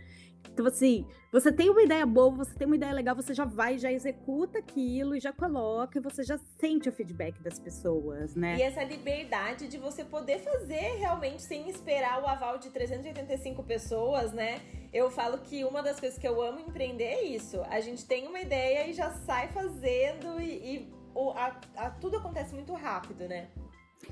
Então, 0.53 0.67
assim, 0.67 1.07
você 1.33 1.53
tem 1.53 1.71
uma 1.71 1.83
ideia 1.83 2.05
boa, 2.05 2.31
você 2.31 2.55
tem 2.55 2.67
uma 2.67 2.77
ideia 2.77 2.93
legal, 2.93 3.15
você 3.15 3.33
já 3.33 3.45
vai, 3.45 3.79
já 3.79 3.91
executa 3.91 4.59
aquilo 4.59 5.15
e 5.15 5.21
já 5.21 5.33
coloca, 5.33 5.99
e 5.99 6.01
você 6.01 6.23
já 6.23 6.39
sente 6.59 6.89
o 6.89 6.93
feedback 6.93 7.41
das 7.41 7.59
pessoas, 7.59 8.35
né? 8.35 8.57
E 8.57 8.63
essa 8.63 8.83
liberdade 8.83 9.69
de 9.69 9.79
você 9.79 10.05
poder 10.05 10.41
fazer 10.41 10.99
realmente 10.99 11.43
sem 11.43 11.69
esperar 11.71 12.23
o 12.23 12.27
aval 12.27 12.59
de 12.59 12.71
385 12.71 13.63
pessoas, 13.63 14.33
né? 14.33 14.61
Eu 14.93 15.11
falo 15.11 15.39
que 15.39 15.65
uma 15.65 15.83
das 15.83 16.01
coisas 16.01 16.19
que 16.19 16.27
eu 16.27 16.43
amo 16.43 16.61
empreender 16.61 17.05
é 17.05 17.23
isso. 17.23 17.63
A 17.71 17.81
gente 17.81 18.05
tem 18.05 18.27
uma 18.27 18.41
ideia 18.41 18.89
e 18.89 18.93
já 18.93 19.11
sai 19.11 19.49
fazendo 19.49 20.41
e, 20.41 20.77
e 20.77 20.93
o, 21.15 21.31
a, 21.31 21.57
a, 21.77 21.91
tudo 21.91 22.17
acontece 22.17 22.55
muito 22.55 22.73
rápido, 22.73 23.29
né? 23.29 23.49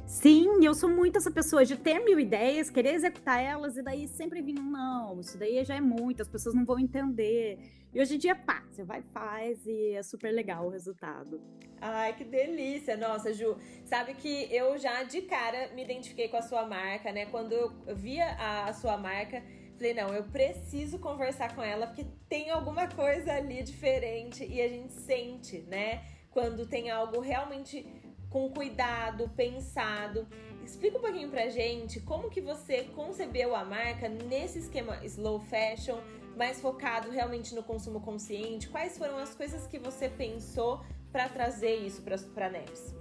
Sim, 0.07 0.65
eu 0.65 0.75
sou 0.75 0.89
muito 0.89 1.19
essa 1.19 1.31
pessoa 1.31 1.65
de 1.65 1.77
ter 1.77 1.99
mil 2.01 2.19
ideias, 2.19 2.71
querer 2.71 2.95
executar 2.95 3.43
elas 3.43 3.77
e 3.77 3.83
daí 3.83 4.09
sempre 4.09 4.41
vir, 4.41 4.55
não, 4.55 5.21
isso 5.21 5.39
daí 5.39 5.63
já 5.65 5.77
é 5.77 5.81
muito, 5.81 6.23
as 6.23 6.29
pessoas 6.29 6.55
não 6.55 6.65
vão 6.65 6.79
entender. 6.79 7.59
E 7.93 8.01
hoje 8.01 8.17
em 8.17 8.19
dia, 8.19 8.35
pá, 8.35 8.63
você 8.71 8.85
vai 8.85 9.03
faz 9.13 9.67
e 9.67 9.95
é 9.95 10.03
super 10.03 10.33
legal 10.33 10.67
o 10.67 10.71
resultado. 10.71 11.41
Ai, 11.81 12.15
que 12.17 12.25
delícia! 12.25 12.97
Nossa, 12.97 13.33
Ju, 13.33 13.57
sabe 13.85 14.15
que 14.15 14.49
eu 14.53 14.77
já 14.79 15.05
de 15.05 15.23
cara 15.23 15.69
me 15.75 15.85
identifiquei 15.85 16.29
com 16.29 16.37
a 16.37 16.43
sua 16.43 16.67
marca, 16.67 17.13
né? 17.13 17.27
Quando 17.27 17.53
eu 17.53 17.73
via 17.95 18.27
a 18.67 18.73
sua 18.73 18.97
marca, 18.97 19.43
falei, 19.77 19.95
não, 19.95 20.13
eu 20.13 20.25
preciso 20.25 20.99
conversar 20.99 21.55
com 21.55 21.63
ela 21.63 21.87
porque 21.87 22.05
tem 22.29 22.51
alguma 22.51 22.89
coisa 22.89 23.33
ali 23.33 23.63
diferente 23.63 24.45
e 24.45 24.61
a 24.61 24.69
gente 24.69 24.93
sente, 24.93 25.61
né? 25.63 26.03
Quando 26.31 26.67
tem 26.67 26.91
algo 26.91 27.21
realmente 27.21 27.87
com 28.31 28.51
cuidado, 28.51 29.29
pensado. 29.37 30.27
Explica 30.65 30.99
um 30.99 31.01
pouquinho 31.01 31.31
pra 31.31 31.49
gente 31.49 32.01
como 32.01 32.29
que 32.29 32.41
você 32.41 32.85
concebeu 32.95 33.55
a 33.55 33.65
marca 33.65 34.09
nesse 34.09 34.59
esquema 34.59 35.03
slow 35.05 35.41
fashion, 35.41 35.99
mais 36.37 36.61
focado 36.61 37.11
realmente 37.11 37.55
no 37.55 37.63
consumo 37.63 38.01
consciente. 38.01 38.69
Quais 38.69 38.99
foram 38.99 39.19
as 39.19 39.35
coisas 39.35 39.67
que 39.67 39.79
você 39.79 40.09
pensou 40.09 40.85
para 41.11 41.29
trazer 41.29 41.77
isso 41.77 42.03
para 42.03 42.47
a 42.47 42.51
NEPS? 42.51 42.95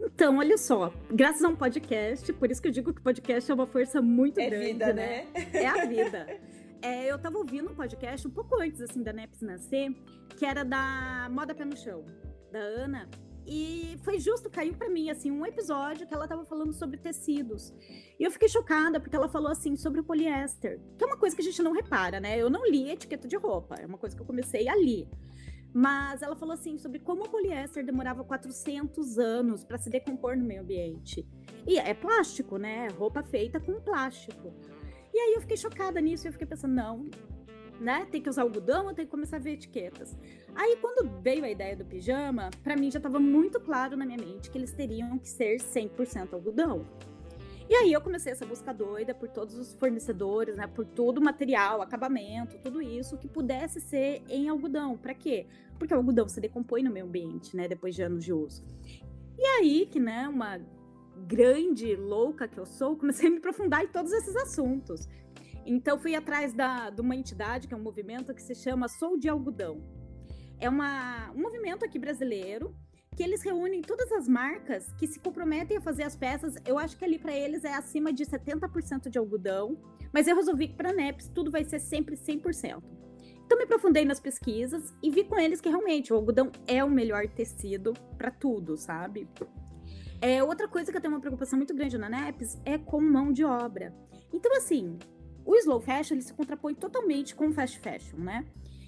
Então, 0.00 0.38
olha 0.38 0.56
só, 0.56 0.92
graças 1.10 1.42
a 1.42 1.48
um 1.48 1.56
podcast, 1.56 2.32
por 2.32 2.50
isso 2.50 2.60
que 2.60 2.68
eu 2.68 2.72
digo 2.72 2.92
que 2.92 3.00
o 3.00 3.04
podcast 3.04 3.50
é 3.50 3.54
uma 3.54 3.66
força 3.66 4.00
muito 4.00 4.40
é 4.40 4.48
grande, 4.48 4.66
vida, 4.66 4.92
né? 4.92 5.26
né? 5.34 5.50
É 5.52 5.66
a 5.66 5.84
vida. 5.86 6.40
É, 6.80 7.06
eu 7.06 7.18
tava 7.18 7.38
ouvindo 7.38 7.70
um 7.70 7.74
podcast 7.74 8.26
um 8.26 8.30
pouco 8.30 8.60
antes, 8.60 8.80
assim, 8.80 9.02
da 9.02 9.12
NEPS 9.12 9.40
nascer, 9.40 9.92
que 10.36 10.44
era 10.44 10.64
da 10.64 11.28
Moda 11.30 11.54
Pé 11.54 11.64
no 11.64 11.76
Chão, 11.76 12.04
da 12.50 12.58
Ana, 12.58 13.08
e 13.46 13.98
foi 14.02 14.18
justo, 14.18 14.50
caiu 14.50 14.74
para 14.74 14.88
mim, 14.88 15.10
assim, 15.10 15.30
um 15.30 15.44
episódio 15.44 16.06
que 16.06 16.14
ela 16.14 16.28
tava 16.28 16.44
falando 16.44 16.72
sobre 16.72 16.96
tecidos. 16.98 17.72
E 18.18 18.24
eu 18.24 18.30
fiquei 18.30 18.48
chocada, 18.48 19.00
porque 19.00 19.16
ela 19.16 19.28
falou, 19.28 19.50
assim, 19.50 19.76
sobre 19.76 20.00
o 20.00 20.04
poliéster, 20.04 20.80
que 20.96 21.04
é 21.04 21.06
uma 21.06 21.16
coisa 21.16 21.34
que 21.34 21.42
a 21.42 21.44
gente 21.44 21.62
não 21.62 21.72
repara, 21.72 22.20
né? 22.20 22.38
Eu 22.38 22.48
não 22.48 22.68
li 22.68 22.90
etiqueta 22.90 23.26
de 23.26 23.36
roupa, 23.36 23.76
é 23.76 23.86
uma 23.86 23.98
coisa 23.98 24.14
que 24.14 24.22
eu 24.22 24.26
comecei 24.26 24.68
a 24.68 24.74
ler. 24.74 25.08
Mas 25.74 26.20
ela 26.20 26.36
falou 26.36 26.52
assim 26.52 26.76
sobre 26.76 26.98
como 26.98 27.24
o 27.24 27.28
poliéster 27.28 27.84
demorava 27.84 28.22
400 28.22 29.18
anos 29.18 29.64
para 29.64 29.78
se 29.78 29.88
decompor 29.88 30.36
no 30.36 30.44
meio 30.44 30.60
ambiente. 30.60 31.26
E 31.66 31.78
é 31.78 31.94
plástico, 31.94 32.58
né? 32.58 32.88
Roupa 32.88 33.22
feita 33.22 33.58
com 33.58 33.80
plástico. 33.80 34.52
E 35.14 35.18
aí 35.18 35.34
eu 35.34 35.40
fiquei 35.40 35.56
chocada 35.56 36.00
nisso 36.00 36.26
eu 36.28 36.32
fiquei 36.32 36.46
pensando, 36.46 36.74
não, 36.74 37.08
né? 37.82 38.06
Tem 38.10 38.22
que 38.22 38.30
usar 38.30 38.42
algodão, 38.42 38.94
tenho 38.94 39.06
que 39.06 39.10
começar 39.10 39.36
a 39.36 39.40
ver 39.40 39.54
etiquetas. 39.54 40.16
Aí 40.54 40.76
quando 40.80 41.20
veio 41.20 41.44
a 41.44 41.50
ideia 41.50 41.76
do 41.76 41.84
pijama, 41.84 42.50
para 42.62 42.76
mim 42.76 42.90
já 42.90 42.98
estava 42.98 43.18
muito 43.18 43.60
claro 43.60 43.96
na 43.96 44.06
minha 44.06 44.18
mente 44.18 44.50
que 44.50 44.56
eles 44.56 44.72
teriam 44.72 45.18
que 45.18 45.28
ser 45.28 45.56
100% 45.56 46.32
algodão. 46.32 46.86
E 47.68 47.74
aí 47.74 47.92
eu 47.92 48.00
comecei 48.00 48.32
essa 48.32 48.44
busca 48.44 48.72
doida 48.72 49.14
por 49.14 49.28
todos 49.28 49.56
os 49.56 49.74
fornecedores, 49.74 50.56
né, 50.56 50.66
por 50.66 50.84
todo 50.84 51.18
o 51.18 51.24
material, 51.24 51.80
acabamento, 51.80 52.58
tudo 52.58 52.82
isso 52.82 53.16
que 53.16 53.28
pudesse 53.28 53.80
ser 53.80 54.22
em 54.28 54.48
algodão. 54.48 54.96
Para 54.96 55.14
quê? 55.14 55.46
Porque 55.78 55.94
o 55.94 55.96
algodão 55.96 56.28
se 56.28 56.40
decompõe 56.40 56.82
no 56.82 56.90
meio 56.90 57.06
ambiente, 57.06 57.56
né, 57.56 57.66
depois 57.66 57.94
de 57.94 58.02
anos 58.02 58.24
de 58.24 58.32
uso. 58.32 58.62
E 59.38 59.44
aí 59.44 59.86
que, 59.86 59.98
né, 59.98 60.28
uma 60.28 60.60
grande 61.26 61.94
louca 61.96 62.48
que 62.48 62.58
eu 62.58 62.66
sou, 62.66 62.96
comecei 62.96 63.28
a 63.28 63.30
me 63.30 63.38
aprofundar 63.38 63.84
em 63.84 63.88
todos 63.88 64.12
esses 64.12 64.34
assuntos. 64.36 65.08
Então 65.64 65.98
fui 65.98 66.14
atrás 66.14 66.52
da, 66.52 66.90
de 66.90 67.00
uma 67.00 67.14
entidade, 67.14 67.68
que 67.68 67.74
é 67.74 67.76
um 67.76 67.82
movimento 67.82 68.34
que 68.34 68.42
se 68.42 68.54
chama 68.54 68.88
Sou 68.88 69.18
de 69.18 69.28
Algodão. 69.28 69.82
É 70.58 70.68
uma, 70.68 71.30
um 71.32 71.40
movimento 71.40 71.84
aqui 71.84 71.98
brasileiro 71.98 72.74
que 73.16 73.22
eles 73.22 73.42
reúnem 73.42 73.82
todas 73.82 74.10
as 74.12 74.26
marcas 74.26 74.90
que 74.94 75.06
se 75.06 75.20
comprometem 75.20 75.76
a 75.76 75.80
fazer 75.80 76.02
as 76.02 76.16
peças. 76.16 76.54
Eu 76.64 76.78
acho 76.78 76.96
que 76.96 77.04
ali 77.04 77.18
para 77.18 77.36
eles 77.36 77.64
é 77.64 77.74
acima 77.74 78.12
de 78.12 78.24
70% 78.24 79.08
de 79.08 79.18
algodão, 79.18 79.78
mas 80.12 80.26
eu 80.26 80.36
resolvi 80.36 80.68
que 80.68 80.76
para 80.76 80.92
NEPS 80.92 81.28
tudo 81.28 81.50
vai 81.50 81.64
ser 81.64 81.78
sempre 81.78 82.16
100%. 82.16 82.82
Então 83.44 83.58
me 83.58 83.64
aprofundei 83.64 84.04
nas 84.04 84.18
pesquisas 84.18 84.94
e 85.02 85.10
vi 85.10 85.24
com 85.24 85.38
eles 85.38 85.60
que 85.60 85.68
realmente 85.68 86.12
o 86.12 86.16
algodão 86.16 86.50
é 86.66 86.82
o 86.82 86.90
melhor 86.90 87.28
tecido 87.28 87.92
para 88.16 88.30
tudo, 88.30 88.78
sabe? 88.78 89.28
É, 90.20 90.42
outra 90.42 90.68
coisa 90.68 90.90
que 90.90 90.96
eu 90.96 91.00
tenho 91.00 91.12
uma 91.12 91.20
preocupação 91.20 91.58
muito 91.58 91.74
grande 91.74 91.98
na 91.98 92.08
NEPS 92.08 92.58
é 92.64 92.78
com 92.78 93.00
mão 93.00 93.32
de 93.32 93.44
obra. 93.44 93.92
Então, 94.32 94.56
assim, 94.56 94.98
o 95.44 95.56
slow 95.56 95.80
fashion 95.80 96.14
ele 96.14 96.22
se 96.22 96.32
contrapõe 96.32 96.74
totalmente 96.74 97.34
com 97.34 97.48
o 97.48 97.52
fast 97.52 97.78
fashion, 97.78 98.18
né? 98.18 98.46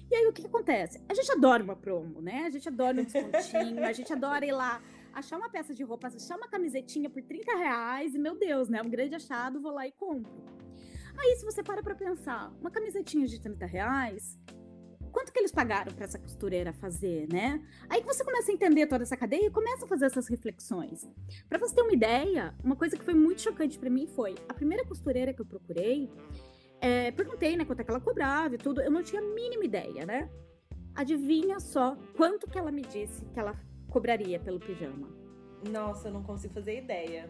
E 0.09 0.15
aí 0.15 0.27
o 0.27 0.33
que, 0.33 0.41
que, 0.41 0.47
acontece? 0.47 1.01
A 1.09 1.13
gente 1.13 1.31
adora 1.31 1.63
uma 1.63 1.75
promo, 1.75 2.21
né? 2.21 2.43
A 2.45 2.49
gente 2.49 2.67
adora 2.67 3.01
um 3.01 3.03
descontinho, 3.03 3.83
a 3.83 3.91
gente 3.91 4.13
adora 4.13 4.45
ir 4.45 4.51
lá 4.51 4.81
achar 5.13 5.37
uma 5.37 5.49
peça 5.49 5.73
de 5.73 5.83
roupa, 5.83 6.07
achar 6.07 6.35
uma 6.37 6.47
camisetinha 6.47 7.09
por 7.09 7.23
30 7.23 7.55
reais 7.55 8.13
e, 8.13 8.19
meu 8.19 8.37
Deus, 8.37 8.69
né? 8.69 8.81
Um 8.81 8.89
grande 8.89 9.15
achado, 9.15 9.61
vou 9.61 9.71
lá 9.71 9.87
e 9.87 9.91
compro. 9.93 10.31
Aí, 11.17 11.35
se 11.37 11.45
você 11.45 11.63
para 11.63 11.81
pra 11.81 11.95
pensar, 11.95 12.51
uma 12.59 12.69
camisetinha 12.69 13.25
de 13.25 13.39
30 13.39 13.65
reais, 13.65 14.37
quanto 15.15 15.31
que 15.31 15.39
eles 15.39 15.51
pagaram 15.51 15.93
para 15.93 16.03
essa 16.03 16.19
costureira 16.19 16.73
fazer, 16.73 17.25
né? 17.31 17.65
Aí 17.89 18.01
que 18.01 18.07
você 18.07 18.21
começa 18.21 18.51
a 18.51 18.53
entender 18.53 18.85
toda 18.85 19.03
essa 19.03 19.15
cadeia 19.15 19.47
e 19.47 19.49
começa 19.49 19.85
a 19.85 19.87
fazer 19.87 20.07
essas 20.07 20.27
reflexões. 20.27 21.09
Para 21.47 21.57
você 21.57 21.73
ter 21.73 21.81
uma 21.81 21.93
ideia, 21.93 22.53
uma 22.61 22.75
coisa 22.75 22.97
que 22.97 23.03
foi 23.03 23.13
muito 23.13 23.41
chocante 23.41 23.79
para 23.79 23.89
mim 23.89 24.07
foi 24.07 24.35
a 24.49 24.53
primeira 24.53 24.85
costureira 24.85 25.33
que 25.33 25.41
eu 25.41 25.45
procurei, 25.45 26.11
é, 26.81 27.11
perguntei, 27.11 27.55
né, 27.57 27.65
quanto 27.65 27.79
é 27.79 27.83
que 27.83 27.91
ela 27.91 27.99
cobrava 27.99 28.55
e 28.55 28.57
tudo. 28.57 28.81
Eu 28.81 28.91
não 28.91 29.03
tinha 29.03 29.21
a 29.21 29.25
mínima 29.25 29.63
ideia, 29.65 30.05
né? 30.05 30.29
Adivinha 30.93 31.59
só 31.59 31.97
quanto 32.15 32.47
que 32.49 32.57
ela 32.57 32.71
me 32.71 32.81
disse 32.81 33.25
que 33.25 33.39
ela 33.39 33.53
cobraria 33.89 34.39
pelo 34.39 34.59
pijama. 34.59 35.07
Nossa, 35.69 36.07
eu 36.09 36.13
não 36.13 36.23
consigo 36.23 36.53
fazer 36.53 36.77
ideia. 36.79 37.29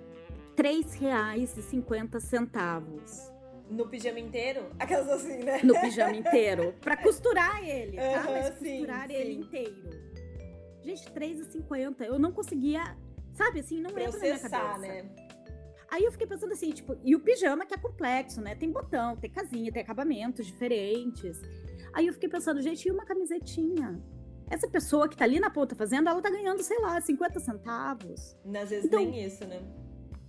R$ 0.57 0.63
3,50. 0.63 3.33
No 3.69 3.87
pijama 3.87 4.19
inteiro? 4.19 4.67
Aquelas 4.77 5.09
assim, 5.09 5.37
né? 5.43 5.59
No 5.63 5.79
pijama 5.79 6.15
inteiro. 6.15 6.75
pra 6.81 6.95
costurar 6.97 7.63
ele, 7.67 7.97
tá? 7.97 8.03
Uhum, 8.27 8.33
Mas 8.33 8.45
sim, 8.59 8.77
costurar 8.77 9.07
sim. 9.07 9.13
ele 9.15 9.33
inteiro. 9.41 9.89
Gente, 10.83 11.07
R$3,50. 11.09 12.05
Eu 12.05 12.19
não 12.19 12.31
conseguia. 12.31 12.95
Sabe 13.33 13.61
assim, 13.61 13.81
não 13.81 13.89
entra 13.89 14.11
na 14.11 14.17
minha 14.19 14.39
cabeça. 14.39 14.77
né? 14.77 15.05
Aí 15.95 16.03
eu 16.03 16.11
fiquei 16.11 16.27
pensando 16.27 16.51
assim, 16.51 16.71
tipo, 16.71 16.97
e 17.05 17.15
o 17.15 17.21
pijama 17.21 17.65
que 17.65 17.73
é 17.73 17.77
complexo, 17.77 18.41
né? 18.41 18.53
Tem 18.53 18.69
botão, 18.69 19.15
tem 19.15 19.29
casinha, 19.31 19.71
tem 19.71 19.81
acabamentos 19.81 20.45
diferentes. 20.45 21.39
Aí 21.93 22.07
eu 22.07 22.11
fiquei 22.11 22.27
pensando, 22.27 22.61
gente, 22.61 22.85
e 22.85 22.91
uma 22.91 23.05
camisetinha? 23.05 23.97
Essa 24.49 24.67
pessoa 24.67 25.07
que 25.07 25.15
tá 25.15 25.23
ali 25.23 25.39
na 25.39 25.49
ponta 25.49 25.73
fazendo, 25.73 26.09
ela 26.09 26.21
tá 26.21 26.29
ganhando, 26.29 26.61
sei 26.61 26.77
lá, 26.79 26.99
50 26.99 27.39
centavos. 27.39 28.35
Às 28.61 28.69
vezes 28.71 28.85
Então- 28.87 28.99
nem 28.99 29.23
isso, 29.25 29.45
né? 29.47 29.61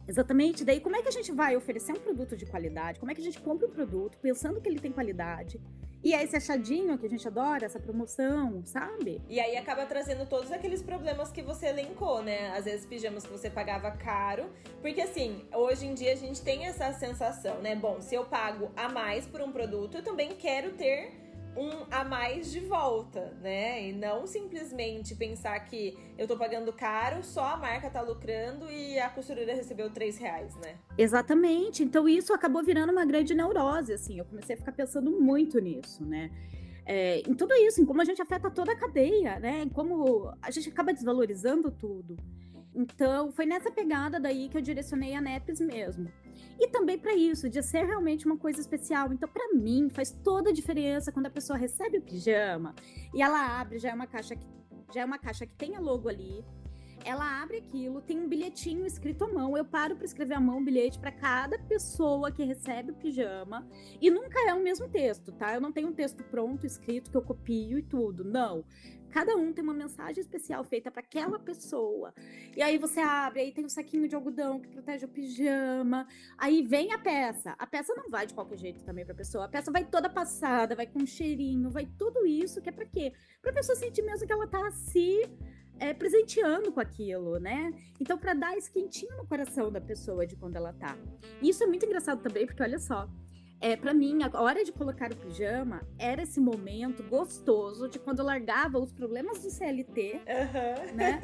Exatamente. 0.06 0.64
Daí, 0.64 0.78
como 0.78 0.94
é 0.94 1.02
que 1.02 1.08
a 1.08 1.10
gente 1.12 1.32
vai 1.32 1.56
oferecer 1.56 1.90
um 1.94 1.96
produto 2.00 2.36
de 2.36 2.46
qualidade? 2.46 3.00
Como 3.00 3.10
é 3.10 3.14
que 3.16 3.20
a 3.20 3.24
gente 3.24 3.40
compra 3.40 3.66
um 3.66 3.70
produto 3.72 4.16
pensando 4.18 4.60
que 4.60 4.68
ele 4.68 4.78
tem 4.78 4.92
qualidade? 4.92 5.60
E 6.06 6.14
é 6.14 6.22
esse 6.22 6.36
achadinho 6.36 6.96
que 6.96 7.04
a 7.04 7.08
gente 7.08 7.26
adora, 7.26 7.66
essa 7.66 7.80
promoção, 7.80 8.62
sabe? 8.64 9.20
E 9.28 9.40
aí 9.40 9.56
acaba 9.56 9.84
trazendo 9.86 10.24
todos 10.24 10.52
aqueles 10.52 10.80
problemas 10.80 11.32
que 11.32 11.42
você 11.42 11.66
elencou, 11.66 12.22
né? 12.22 12.56
Às 12.56 12.64
vezes 12.64 12.86
pijamas 12.86 13.26
que 13.26 13.32
você 13.32 13.50
pagava 13.50 13.90
caro. 13.90 14.48
Porque 14.80 15.00
assim, 15.00 15.44
hoje 15.52 15.84
em 15.84 15.94
dia 15.94 16.12
a 16.12 16.14
gente 16.14 16.40
tem 16.42 16.64
essa 16.66 16.92
sensação, 16.92 17.60
né? 17.60 17.74
Bom, 17.74 18.00
se 18.00 18.14
eu 18.14 18.24
pago 18.24 18.70
a 18.76 18.88
mais 18.88 19.26
por 19.26 19.40
um 19.40 19.50
produto, 19.50 19.96
eu 19.96 20.04
também 20.04 20.36
quero 20.36 20.74
ter 20.74 21.25
um 21.56 21.86
a 21.90 22.04
mais 22.04 22.52
de 22.52 22.60
volta, 22.60 23.36
né? 23.40 23.88
E 23.88 23.92
não 23.92 24.26
simplesmente 24.26 25.14
pensar 25.14 25.58
que 25.60 25.96
eu 26.18 26.26
tô 26.26 26.36
pagando 26.36 26.72
caro, 26.72 27.24
só 27.24 27.54
a 27.54 27.56
marca 27.56 27.90
tá 27.90 28.00
lucrando 28.00 28.70
e 28.70 28.98
a 28.98 29.08
costureira 29.08 29.54
recebeu 29.54 29.90
três 29.90 30.18
reais, 30.18 30.54
né? 30.56 30.76
Exatamente. 30.98 31.82
Então 31.82 32.08
isso 32.08 32.32
acabou 32.32 32.62
virando 32.62 32.92
uma 32.92 33.04
grande 33.04 33.34
neurose, 33.34 33.92
assim. 33.92 34.18
Eu 34.18 34.24
comecei 34.24 34.54
a 34.54 34.58
ficar 34.58 34.72
pensando 34.72 35.10
muito 35.10 35.58
nisso, 35.58 36.04
né? 36.04 36.30
É, 36.84 37.18
em 37.28 37.34
tudo 37.34 37.52
isso, 37.54 37.80
em 37.80 37.84
como 37.84 38.00
a 38.00 38.04
gente 38.04 38.22
afeta 38.22 38.48
toda 38.48 38.72
a 38.72 38.76
cadeia, 38.76 39.40
né? 39.40 39.62
Em 39.62 39.68
como 39.68 40.32
a 40.40 40.50
gente 40.50 40.68
acaba 40.68 40.92
desvalorizando 40.92 41.70
tudo. 41.70 42.16
Então, 42.76 43.32
foi 43.32 43.46
nessa 43.46 43.70
pegada 43.70 44.20
daí 44.20 44.50
que 44.50 44.58
eu 44.58 44.60
direcionei 44.60 45.14
a 45.14 45.20
NEPS 45.20 45.60
mesmo. 45.60 46.12
E 46.60 46.68
também 46.68 46.98
para 46.98 47.14
isso, 47.14 47.48
de 47.48 47.62
ser 47.62 47.86
realmente 47.86 48.26
uma 48.26 48.36
coisa 48.36 48.60
especial. 48.60 49.10
Então, 49.14 49.26
para 49.26 49.54
mim, 49.54 49.88
faz 49.88 50.12
toda 50.22 50.50
a 50.50 50.52
diferença 50.52 51.10
quando 51.10 51.24
a 51.24 51.30
pessoa 51.30 51.58
recebe 51.58 51.96
o 51.96 52.02
pijama 52.02 52.74
e 53.14 53.22
ela 53.22 53.58
abre, 53.58 53.78
já 53.78 53.90
é 53.90 53.94
uma 53.94 54.06
caixa 54.06 54.36
que, 54.36 54.46
já 54.92 55.00
é 55.00 55.04
uma 55.06 55.18
caixa 55.18 55.46
que 55.46 55.54
tem 55.54 55.74
a 55.74 55.80
logo 55.80 56.06
ali. 56.06 56.44
Ela 57.06 57.40
abre 57.40 57.58
aquilo, 57.58 58.02
tem 58.02 58.18
um 58.18 58.28
bilhetinho 58.28 58.84
escrito 58.84 59.22
à 59.22 59.28
mão. 59.28 59.56
Eu 59.56 59.64
paro 59.64 59.94
para 59.94 60.04
escrever 60.04 60.34
à 60.34 60.40
mão 60.40 60.58
o 60.58 60.64
bilhete 60.64 60.98
para 60.98 61.12
cada 61.12 61.56
pessoa 61.56 62.32
que 62.32 62.42
recebe 62.42 62.90
o 62.90 62.96
pijama. 62.96 63.64
E 64.00 64.10
nunca 64.10 64.40
é 64.40 64.52
o 64.52 64.60
mesmo 64.60 64.88
texto, 64.88 65.30
tá? 65.30 65.54
Eu 65.54 65.60
não 65.60 65.70
tenho 65.70 65.86
um 65.86 65.92
texto 65.92 66.24
pronto, 66.24 66.66
escrito, 66.66 67.08
que 67.08 67.16
eu 67.16 67.22
copio 67.22 67.78
e 67.78 67.82
tudo. 67.82 68.24
Não. 68.24 68.64
Cada 69.08 69.36
um 69.36 69.52
tem 69.52 69.62
uma 69.62 69.72
mensagem 69.72 70.20
especial 70.20 70.64
feita 70.64 70.90
para 70.90 71.00
aquela 71.00 71.38
pessoa. 71.38 72.12
E 72.56 72.60
aí 72.60 72.76
você 72.76 72.98
abre, 72.98 73.40
aí 73.40 73.52
tem 73.52 73.64
um 73.64 73.68
saquinho 73.68 74.08
de 74.08 74.16
algodão 74.16 74.60
que 74.60 74.68
protege 74.68 75.04
o 75.04 75.08
pijama. 75.08 76.08
Aí 76.36 76.60
vem 76.60 76.92
a 76.92 76.98
peça. 76.98 77.54
A 77.56 77.68
peça 77.68 77.94
não 77.94 78.10
vai 78.10 78.26
de 78.26 78.34
qualquer 78.34 78.58
jeito 78.58 78.84
também 78.84 79.06
para 79.06 79.14
pessoa. 79.14 79.44
A 79.44 79.48
peça 79.48 79.70
vai 79.70 79.84
toda 79.84 80.10
passada, 80.10 80.74
vai 80.74 80.88
com 80.88 80.98
um 81.02 81.06
cheirinho, 81.06 81.70
vai 81.70 81.86
tudo 81.86 82.26
isso 82.26 82.60
que 82.60 82.68
é 82.68 82.72
para 82.72 82.84
quê? 82.84 83.12
Para 83.40 83.52
pessoa 83.52 83.76
sentir 83.76 84.02
mesmo 84.02 84.26
que 84.26 84.32
ela 84.32 84.48
tá 84.48 84.70
se 84.72 85.22
é, 85.78 85.92
presenteando 85.92 86.72
com 86.72 86.80
aquilo, 86.80 87.38
né? 87.38 87.72
Então, 88.00 88.18
para 88.18 88.34
dar 88.34 88.56
esse 88.56 88.70
quentinho 88.70 89.16
no 89.16 89.26
coração 89.26 89.70
da 89.70 89.80
pessoa 89.80 90.26
de 90.26 90.36
quando 90.36 90.56
ela 90.56 90.72
tá. 90.72 90.96
E 91.40 91.48
isso 91.48 91.62
é 91.62 91.66
muito 91.66 91.84
engraçado 91.84 92.22
também, 92.22 92.46
porque 92.46 92.62
olha 92.62 92.78
só. 92.78 93.08
É, 93.58 93.74
para 93.74 93.94
mim, 93.94 94.18
a 94.22 94.40
hora 94.40 94.62
de 94.62 94.70
colocar 94.70 95.10
o 95.10 95.16
pijama 95.16 95.80
era 95.98 96.22
esse 96.22 96.38
momento 96.38 97.02
gostoso 97.02 97.88
de 97.88 97.98
quando 97.98 98.18
eu 98.18 98.24
largava 98.26 98.78
os 98.78 98.92
problemas 98.92 99.42
do 99.42 99.50
CLT, 99.50 100.20
Aham. 100.28 100.92
né? 100.94 101.20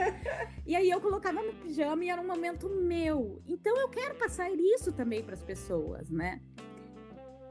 e 0.66 0.74
aí 0.74 0.88
eu 0.88 0.98
colocava 1.00 1.42
no 1.42 1.52
pijama 1.52 2.04
e 2.04 2.08
era 2.08 2.22
um 2.22 2.26
momento 2.26 2.70
meu. 2.70 3.42
Então 3.46 3.76
eu 3.76 3.88
quero 3.90 4.14
passar 4.14 4.50
isso 4.50 4.92
também 4.92 5.22
para 5.22 5.34
as 5.34 5.42
pessoas, 5.42 6.08
né? 6.08 6.40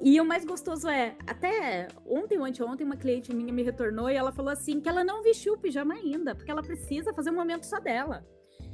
E 0.03 0.19
o 0.19 0.25
mais 0.25 0.43
gostoso 0.43 0.89
é, 0.89 1.15
até 1.27 1.87
ontem 2.05 2.37
ou 2.37 2.43
anteontem, 2.43 2.85
uma 2.85 2.97
cliente 2.97 3.33
minha 3.35 3.53
me 3.53 3.61
retornou 3.61 4.09
e 4.09 4.15
ela 4.15 4.31
falou 4.31 4.51
assim 4.51 4.81
que 4.81 4.89
ela 4.89 5.03
não 5.03 5.21
vestiu 5.21 5.53
o 5.53 5.57
pijama 5.57 5.93
ainda, 5.93 6.33
porque 6.33 6.49
ela 6.49 6.63
precisa 6.63 7.13
fazer 7.13 7.29
um 7.29 7.35
momento 7.35 7.65
só 7.65 7.79
dela. 7.79 8.25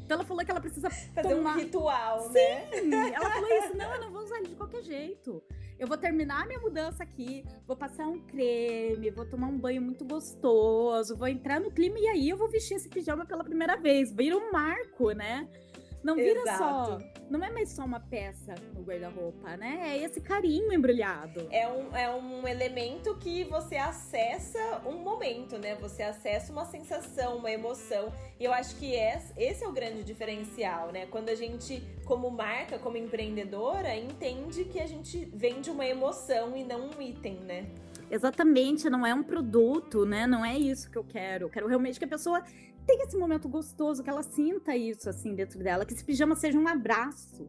Então 0.05 0.15
ela 0.15 0.25
falou 0.25 0.45
que 0.45 0.49
ela 0.49 0.61
precisa 0.61 0.89
fazer 1.13 1.35
tomar... 1.35 1.57
um 1.57 1.59
ritual, 1.59 2.21
Sim, 2.29 2.87
né? 2.87 3.11
Ela 3.13 3.29
falou 3.29 3.49
isso, 3.57 3.77
não, 3.77 3.93
eu 3.93 4.01
não 4.01 4.11
vou 4.11 4.23
usar 4.23 4.37
ele 4.37 4.47
de 4.47 4.55
qualquer 4.55 4.81
jeito. 4.83 5.43
Eu 5.77 5.85
vou 5.85 5.97
terminar 5.97 6.47
minha 6.47 6.59
mudança 6.59 7.03
aqui, 7.03 7.43
vou 7.67 7.75
passar 7.75 8.07
um 8.07 8.25
creme, 8.25 9.11
vou 9.11 9.25
tomar 9.25 9.47
um 9.47 9.57
banho 9.59 9.81
muito 9.81 10.05
gostoso, 10.05 11.15
vou 11.17 11.27
entrar 11.27 11.59
no 11.59 11.69
clima 11.69 11.99
e 11.99 12.07
aí 12.07 12.29
eu 12.29 12.37
vou 12.37 12.49
vestir 12.49 12.75
esse 12.75 12.87
pijama 12.87 13.25
pela 13.25 13.43
primeira 13.43 13.75
vez. 13.75 14.13
Vira 14.13 14.37
um 14.37 14.49
marco, 14.49 15.11
né? 15.11 15.47
Não 16.01 16.15
vira 16.15 16.39
Exato. 16.39 17.01
só. 17.01 17.16
Não 17.29 17.43
é 17.43 17.51
mais 17.51 17.69
só 17.69 17.83
uma 17.83 17.99
peça 17.99 18.55
no 18.73 18.81
guarda-roupa, 18.83 19.57
né? 19.57 19.81
É 19.89 20.03
esse 20.03 20.21
carinho 20.21 20.71
embrulhado. 20.71 21.45
É 21.51 21.67
um, 21.67 21.95
é 21.95 22.09
um 22.09 22.47
elemento 22.47 23.15
que 23.17 23.43
você 23.43 23.75
acessa 23.75 24.81
um 24.85 25.03
momento, 25.03 25.57
né? 25.57 25.75
Você 25.75 26.03
acessa 26.03 26.53
uma 26.53 26.65
sensação, 26.65 27.37
uma 27.37 27.51
emoção. 27.51 28.13
E 28.39 28.45
eu 28.45 28.53
acho 28.53 28.77
que 28.77 28.93
esse, 28.93 29.33
esse 29.35 29.63
é 29.63 29.67
o 29.67 29.73
grande 29.73 30.05
diferencial, 30.05 30.93
né? 30.93 31.05
Quando 31.07 31.27
a 31.27 31.35
gente, 31.35 31.83
como 32.05 32.31
marca, 32.31 32.79
como 32.79 32.95
empreendedora, 32.95 33.93
entende 33.93 34.63
que 34.63 34.79
a 34.79 34.87
gente 34.87 35.25
vende 35.33 35.69
uma 35.69 35.85
emoção 35.85 36.55
e 36.55 36.63
não 36.63 36.89
um 36.89 37.01
item, 37.01 37.35
né? 37.41 37.65
Exatamente, 38.09 38.89
não 38.89 39.05
é 39.05 39.13
um 39.13 39.21
produto, 39.21 40.05
né? 40.05 40.25
Não 40.25 40.45
é 40.45 40.57
isso 40.57 40.89
que 40.89 40.97
eu 40.97 41.03
quero. 41.03 41.45
Eu 41.45 41.49
quero 41.49 41.67
realmente 41.67 41.99
que 41.99 42.05
a 42.05 42.07
pessoa 42.07 42.41
tenha 42.87 43.03
esse 43.03 43.17
momento 43.17 43.49
gostoso, 43.49 44.01
que 44.01 44.09
ela 44.09 44.23
sinta 44.23 44.75
isso 44.75 45.09
assim 45.09 45.35
dentro 45.35 45.59
dela, 45.59 45.85
que 45.85 45.93
esse 45.93 46.03
pijama 46.03 46.35
seja 46.35 46.57
um 46.57 46.67
abraço. 46.67 47.47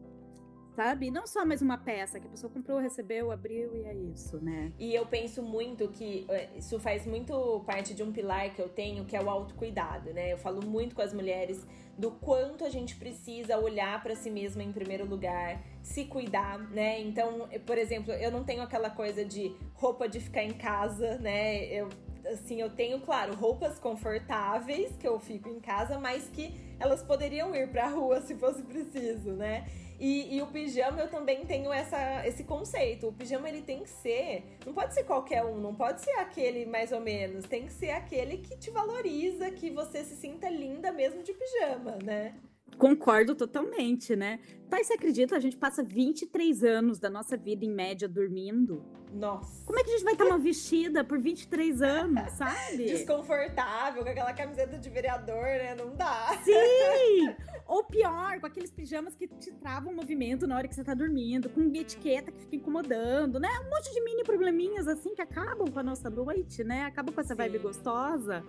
Sabe? 0.75 1.11
Não 1.11 1.27
só 1.27 1.45
mais 1.45 1.61
uma 1.61 1.77
peça 1.77 2.21
que 2.21 2.27
a 2.27 2.29
pessoa 2.29 2.49
comprou, 2.49 2.79
recebeu, 2.79 3.31
abriu 3.31 3.75
e 3.75 3.83
é 3.83 3.93
isso, 3.93 4.41
né? 4.41 4.71
E 4.79 4.95
eu 4.95 5.05
penso 5.05 5.43
muito 5.43 5.89
que 5.89 6.25
eh, 6.29 6.49
isso 6.55 6.79
faz 6.79 7.05
muito 7.05 7.61
parte 7.65 7.93
de 7.93 8.01
um 8.01 8.13
pilar 8.13 8.53
que 8.53 8.61
eu 8.61 8.69
tenho, 8.69 9.03
que 9.03 9.13
é 9.13 9.21
o 9.21 9.29
autocuidado, 9.29 10.13
né? 10.13 10.31
Eu 10.31 10.37
falo 10.37 10.65
muito 10.65 10.95
com 10.95 11.01
as 11.01 11.13
mulheres 11.13 11.67
do 11.97 12.11
quanto 12.11 12.63
a 12.63 12.69
gente 12.69 12.95
precisa 12.95 13.57
olhar 13.57 14.01
para 14.01 14.15
si 14.15 14.29
mesma 14.29 14.63
em 14.63 14.71
primeiro 14.71 15.05
lugar, 15.05 15.61
se 15.81 16.05
cuidar, 16.05 16.57
né? 16.69 17.01
Então, 17.01 17.49
por 17.65 17.77
exemplo, 17.77 18.13
eu 18.13 18.31
não 18.31 18.45
tenho 18.45 18.61
aquela 18.61 18.89
coisa 18.89 19.25
de 19.25 19.53
roupa 19.73 20.07
de 20.07 20.21
ficar 20.21 20.43
em 20.43 20.53
casa, 20.53 21.17
né? 21.17 21.65
Eu 21.65 21.89
assim, 22.27 22.61
eu 22.61 22.69
tenho, 22.69 22.99
claro, 23.01 23.33
roupas 23.35 23.79
confortáveis 23.79 24.95
que 24.97 25.07
eu 25.07 25.19
fico 25.19 25.49
em 25.49 25.59
casa, 25.59 25.99
mas 25.99 26.29
que 26.29 26.53
elas 26.79 27.03
poderiam 27.03 27.55
ir 27.55 27.69
pra 27.69 27.87
rua 27.87 28.21
se 28.21 28.35
fosse 28.35 28.61
preciso, 28.63 29.31
né? 29.31 29.67
E, 29.99 30.37
e, 30.37 30.41
o 30.41 30.47
pijama 30.47 31.01
eu 31.01 31.09
também 31.09 31.45
tenho 31.45 31.73
essa, 31.73 32.25
esse 32.25 32.45
conceito. 32.45 33.09
O 33.09 33.13
pijama 33.13 33.49
ele 33.49 33.61
tem 33.61 33.83
que 33.83 33.89
ser, 33.89 34.45
não 34.65 34.73
pode 34.73 34.93
ser 34.93 35.03
qualquer 35.03 35.43
um, 35.43 35.57
não 35.57 35.75
pode 35.75 36.01
ser 36.01 36.11
aquele 36.11 36.65
mais 36.65 36.93
ou 36.93 37.01
menos, 37.01 37.45
tem 37.45 37.65
que 37.65 37.73
ser 37.73 37.91
aquele 37.91 38.37
que 38.37 38.57
te 38.57 38.71
valoriza, 38.71 39.51
que 39.51 39.69
você 39.69 40.03
se 40.05 40.15
sinta 40.15 40.49
linda 40.49 40.91
mesmo 40.91 41.21
de 41.21 41.33
pijama, 41.33 41.97
né? 42.01 42.33
Concordo 42.77 43.35
totalmente, 43.35 44.15
né? 44.15 44.39
Tá, 44.69 44.77
você 44.77 44.93
acredita? 44.93 45.35
A 45.35 45.39
gente 45.39 45.57
passa 45.57 45.83
23 45.83 46.63
anos 46.63 46.99
da 46.99 47.09
nossa 47.09 47.35
vida 47.35 47.65
em 47.65 47.69
média 47.69 48.07
dormindo. 48.07 48.83
Nossa. 49.11 49.65
Como 49.65 49.79
é 49.79 49.83
que 49.83 49.89
a 49.89 49.93
gente 49.93 50.03
vai 50.03 50.13
estar 50.13 50.25
uma 50.25 50.37
vestida 50.37 51.03
por 51.03 51.19
23 51.19 51.81
anos, 51.81 52.31
sabe? 52.37 52.85
Desconfortável, 52.85 54.03
com 54.03 54.09
aquela 54.09 54.33
camiseta 54.33 54.77
de 54.77 54.89
vereador, 54.89 55.43
né? 55.43 55.75
Não 55.75 55.95
dá. 55.95 56.39
Sim! 56.43 57.35
Ou 57.65 57.83
pior, 57.83 58.39
com 58.39 58.45
aqueles 58.45 58.71
pijamas 58.71 59.15
que 59.15 59.27
te 59.27 59.51
travam 59.53 59.91
o 59.91 59.95
movimento 59.95 60.47
na 60.47 60.55
hora 60.55 60.67
que 60.67 60.75
você 60.75 60.83
tá 60.83 60.93
dormindo, 60.93 61.49
com 61.49 61.61
etiqueta 61.75 62.31
que 62.31 62.39
fica 62.39 62.55
incomodando, 62.55 63.39
né? 63.39 63.49
Um 63.65 63.69
monte 63.69 63.91
de 63.93 64.01
mini 64.01 64.23
probleminhas 64.23 64.87
assim 64.87 65.13
que 65.13 65.21
acabam 65.21 65.67
com 65.69 65.79
a 65.79 65.83
nossa 65.83 66.09
noite, 66.09 66.63
né? 66.63 66.83
Acabam 66.83 67.13
com 67.13 67.21
essa 67.21 67.33
Sim. 67.33 67.37
vibe 67.37 67.59
gostosa. 67.59 68.43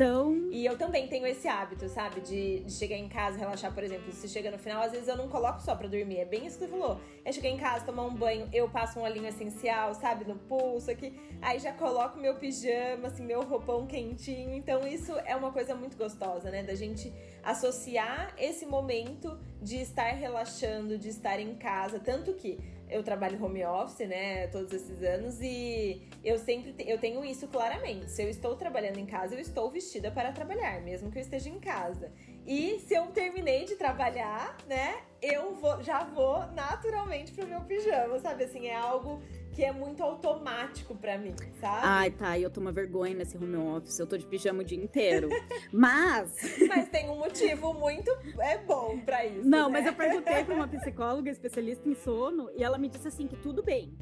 Então, 0.00 0.48
E 0.50 0.64
eu 0.64 0.78
também 0.78 1.06
tenho 1.08 1.26
esse 1.26 1.46
hábito, 1.46 1.86
sabe? 1.86 2.22
De, 2.22 2.60
de 2.60 2.72
chegar 2.72 2.96
em 2.96 3.06
casa, 3.06 3.36
relaxar, 3.36 3.70
por 3.74 3.84
exemplo. 3.84 4.10
Se 4.12 4.26
chega 4.30 4.50
no 4.50 4.56
final, 4.56 4.82
às 4.82 4.92
vezes 4.92 5.06
eu 5.08 5.14
não 5.14 5.28
coloco 5.28 5.60
só 5.60 5.76
pra 5.76 5.86
dormir. 5.88 6.20
É 6.20 6.24
bem 6.24 6.46
isso 6.46 6.58
que 6.58 6.64
você 6.64 6.70
falou. 6.70 6.98
É 7.22 7.30
chegar 7.30 7.50
em 7.50 7.58
casa, 7.58 7.84
tomar 7.84 8.06
um 8.06 8.14
banho, 8.14 8.48
eu 8.50 8.66
passo 8.66 8.98
um 8.98 9.02
olhinho 9.02 9.26
essencial, 9.26 9.92
sabe? 9.92 10.24
No 10.24 10.36
pulso 10.36 10.90
aqui. 10.90 11.12
Aí 11.42 11.58
já 11.58 11.74
coloco 11.74 12.18
meu 12.18 12.34
pijama, 12.36 13.08
assim, 13.08 13.22
meu 13.22 13.42
roupão 13.42 13.86
quentinho. 13.86 14.54
Então 14.54 14.86
isso 14.88 15.12
é 15.26 15.36
uma 15.36 15.52
coisa 15.52 15.74
muito 15.74 15.98
gostosa, 15.98 16.50
né? 16.50 16.62
Da 16.62 16.74
gente 16.74 17.12
associar 17.42 18.34
esse 18.38 18.64
momento 18.64 19.38
de 19.60 19.82
estar 19.82 20.14
relaxando, 20.14 20.96
de 20.96 21.10
estar 21.10 21.38
em 21.38 21.54
casa. 21.56 22.00
Tanto 22.00 22.32
que 22.32 22.58
eu 22.90 23.02
trabalho 23.02 23.42
home 23.42 23.64
office, 23.64 24.06
né, 24.06 24.46
todos 24.48 24.72
esses 24.72 25.02
anos 25.02 25.40
e 25.40 26.02
eu 26.24 26.38
sempre 26.38 26.72
te- 26.72 26.88
eu 26.88 26.98
tenho 26.98 27.24
isso 27.24 27.46
claramente. 27.48 28.10
Se 28.10 28.22
eu 28.22 28.28
estou 28.28 28.56
trabalhando 28.56 28.98
em 28.98 29.06
casa, 29.06 29.34
eu 29.34 29.40
estou 29.40 29.70
vestida 29.70 30.10
para 30.10 30.32
trabalhar, 30.32 30.80
mesmo 30.82 31.10
que 31.10 31.18
eu 31.18 31.22
esteja 31.22 31.48
em 31.48 31.58
casa. 31.60 32.12
E 32.46 32.78
se 32.80 32.94
eu 32.94 33.06
terminei 33.08 33.64
de 33.64 33.76
trabalhar, 33.76 34.56
né, 34.66 35.02
eu 35.22 35.54
vou, 35.54 35.82
já 35.82 36.04
vou 36.04 36.46
naturalmente 36.52 37.32
pro 37.32 37.46
meu 37.46 37.60
pijama, 37.62 38.18
sabe? 38.18 38.44
Assim, 38.44 38.66
é 38.66 38.74
algo 38.74 39.20
que 39.52 39.64
é 39.64 39.72
muito 39.72 40.02
automático 40.02 40.94
pra 40.94 41.18
mim, 41.18 41.34
sabe? 41.60 41.80
ai, 41.82 42.10
tá, 42.10 42.38
eu 42.38 42.50
tô 42.50 42.60
uma 42.60 42.72
vergonha 42.72 43.14
nesse 43.14 43.36
home 43.36 43.56
office, 43.56 43.98
eu 43.98 44.06
tô 44.06 44.16
de 44.16 44.26
pijama 44.26 44.60
o 44.62 44.64
dia 44.64 44.78
inteiro. 44.78 45.28
Mas, 45.72 46.32
Mas 46.68 46.88
tem 46.88 47.08
um 47.10 47.16
motivo 47.18 47.72
muito 47.74 48.10
é 48.40 48.58
bom 48.58 48.98
pra 49.00 49.24
isso. 49.26 49.48
não, 49.48 49.68
né? 49.68 49.78
mas 49.80 49.86
eu 49.86 49.94
perguntei 49.94 50.44
pra 50.44 50.54
uma 50.54 50.68
psicóloga 50.68 51.30
especialista 51.30 51.88
em 51.88 51.94
sono 51.94 52.50
e 52.56 52.62
ela 52.62 52.78
me 52.78 52.88
disse 52.88 53.08
assim 53.08 53.26
que 53.26 53.36
tudo 53.36 53.62
bem 53.62 53.96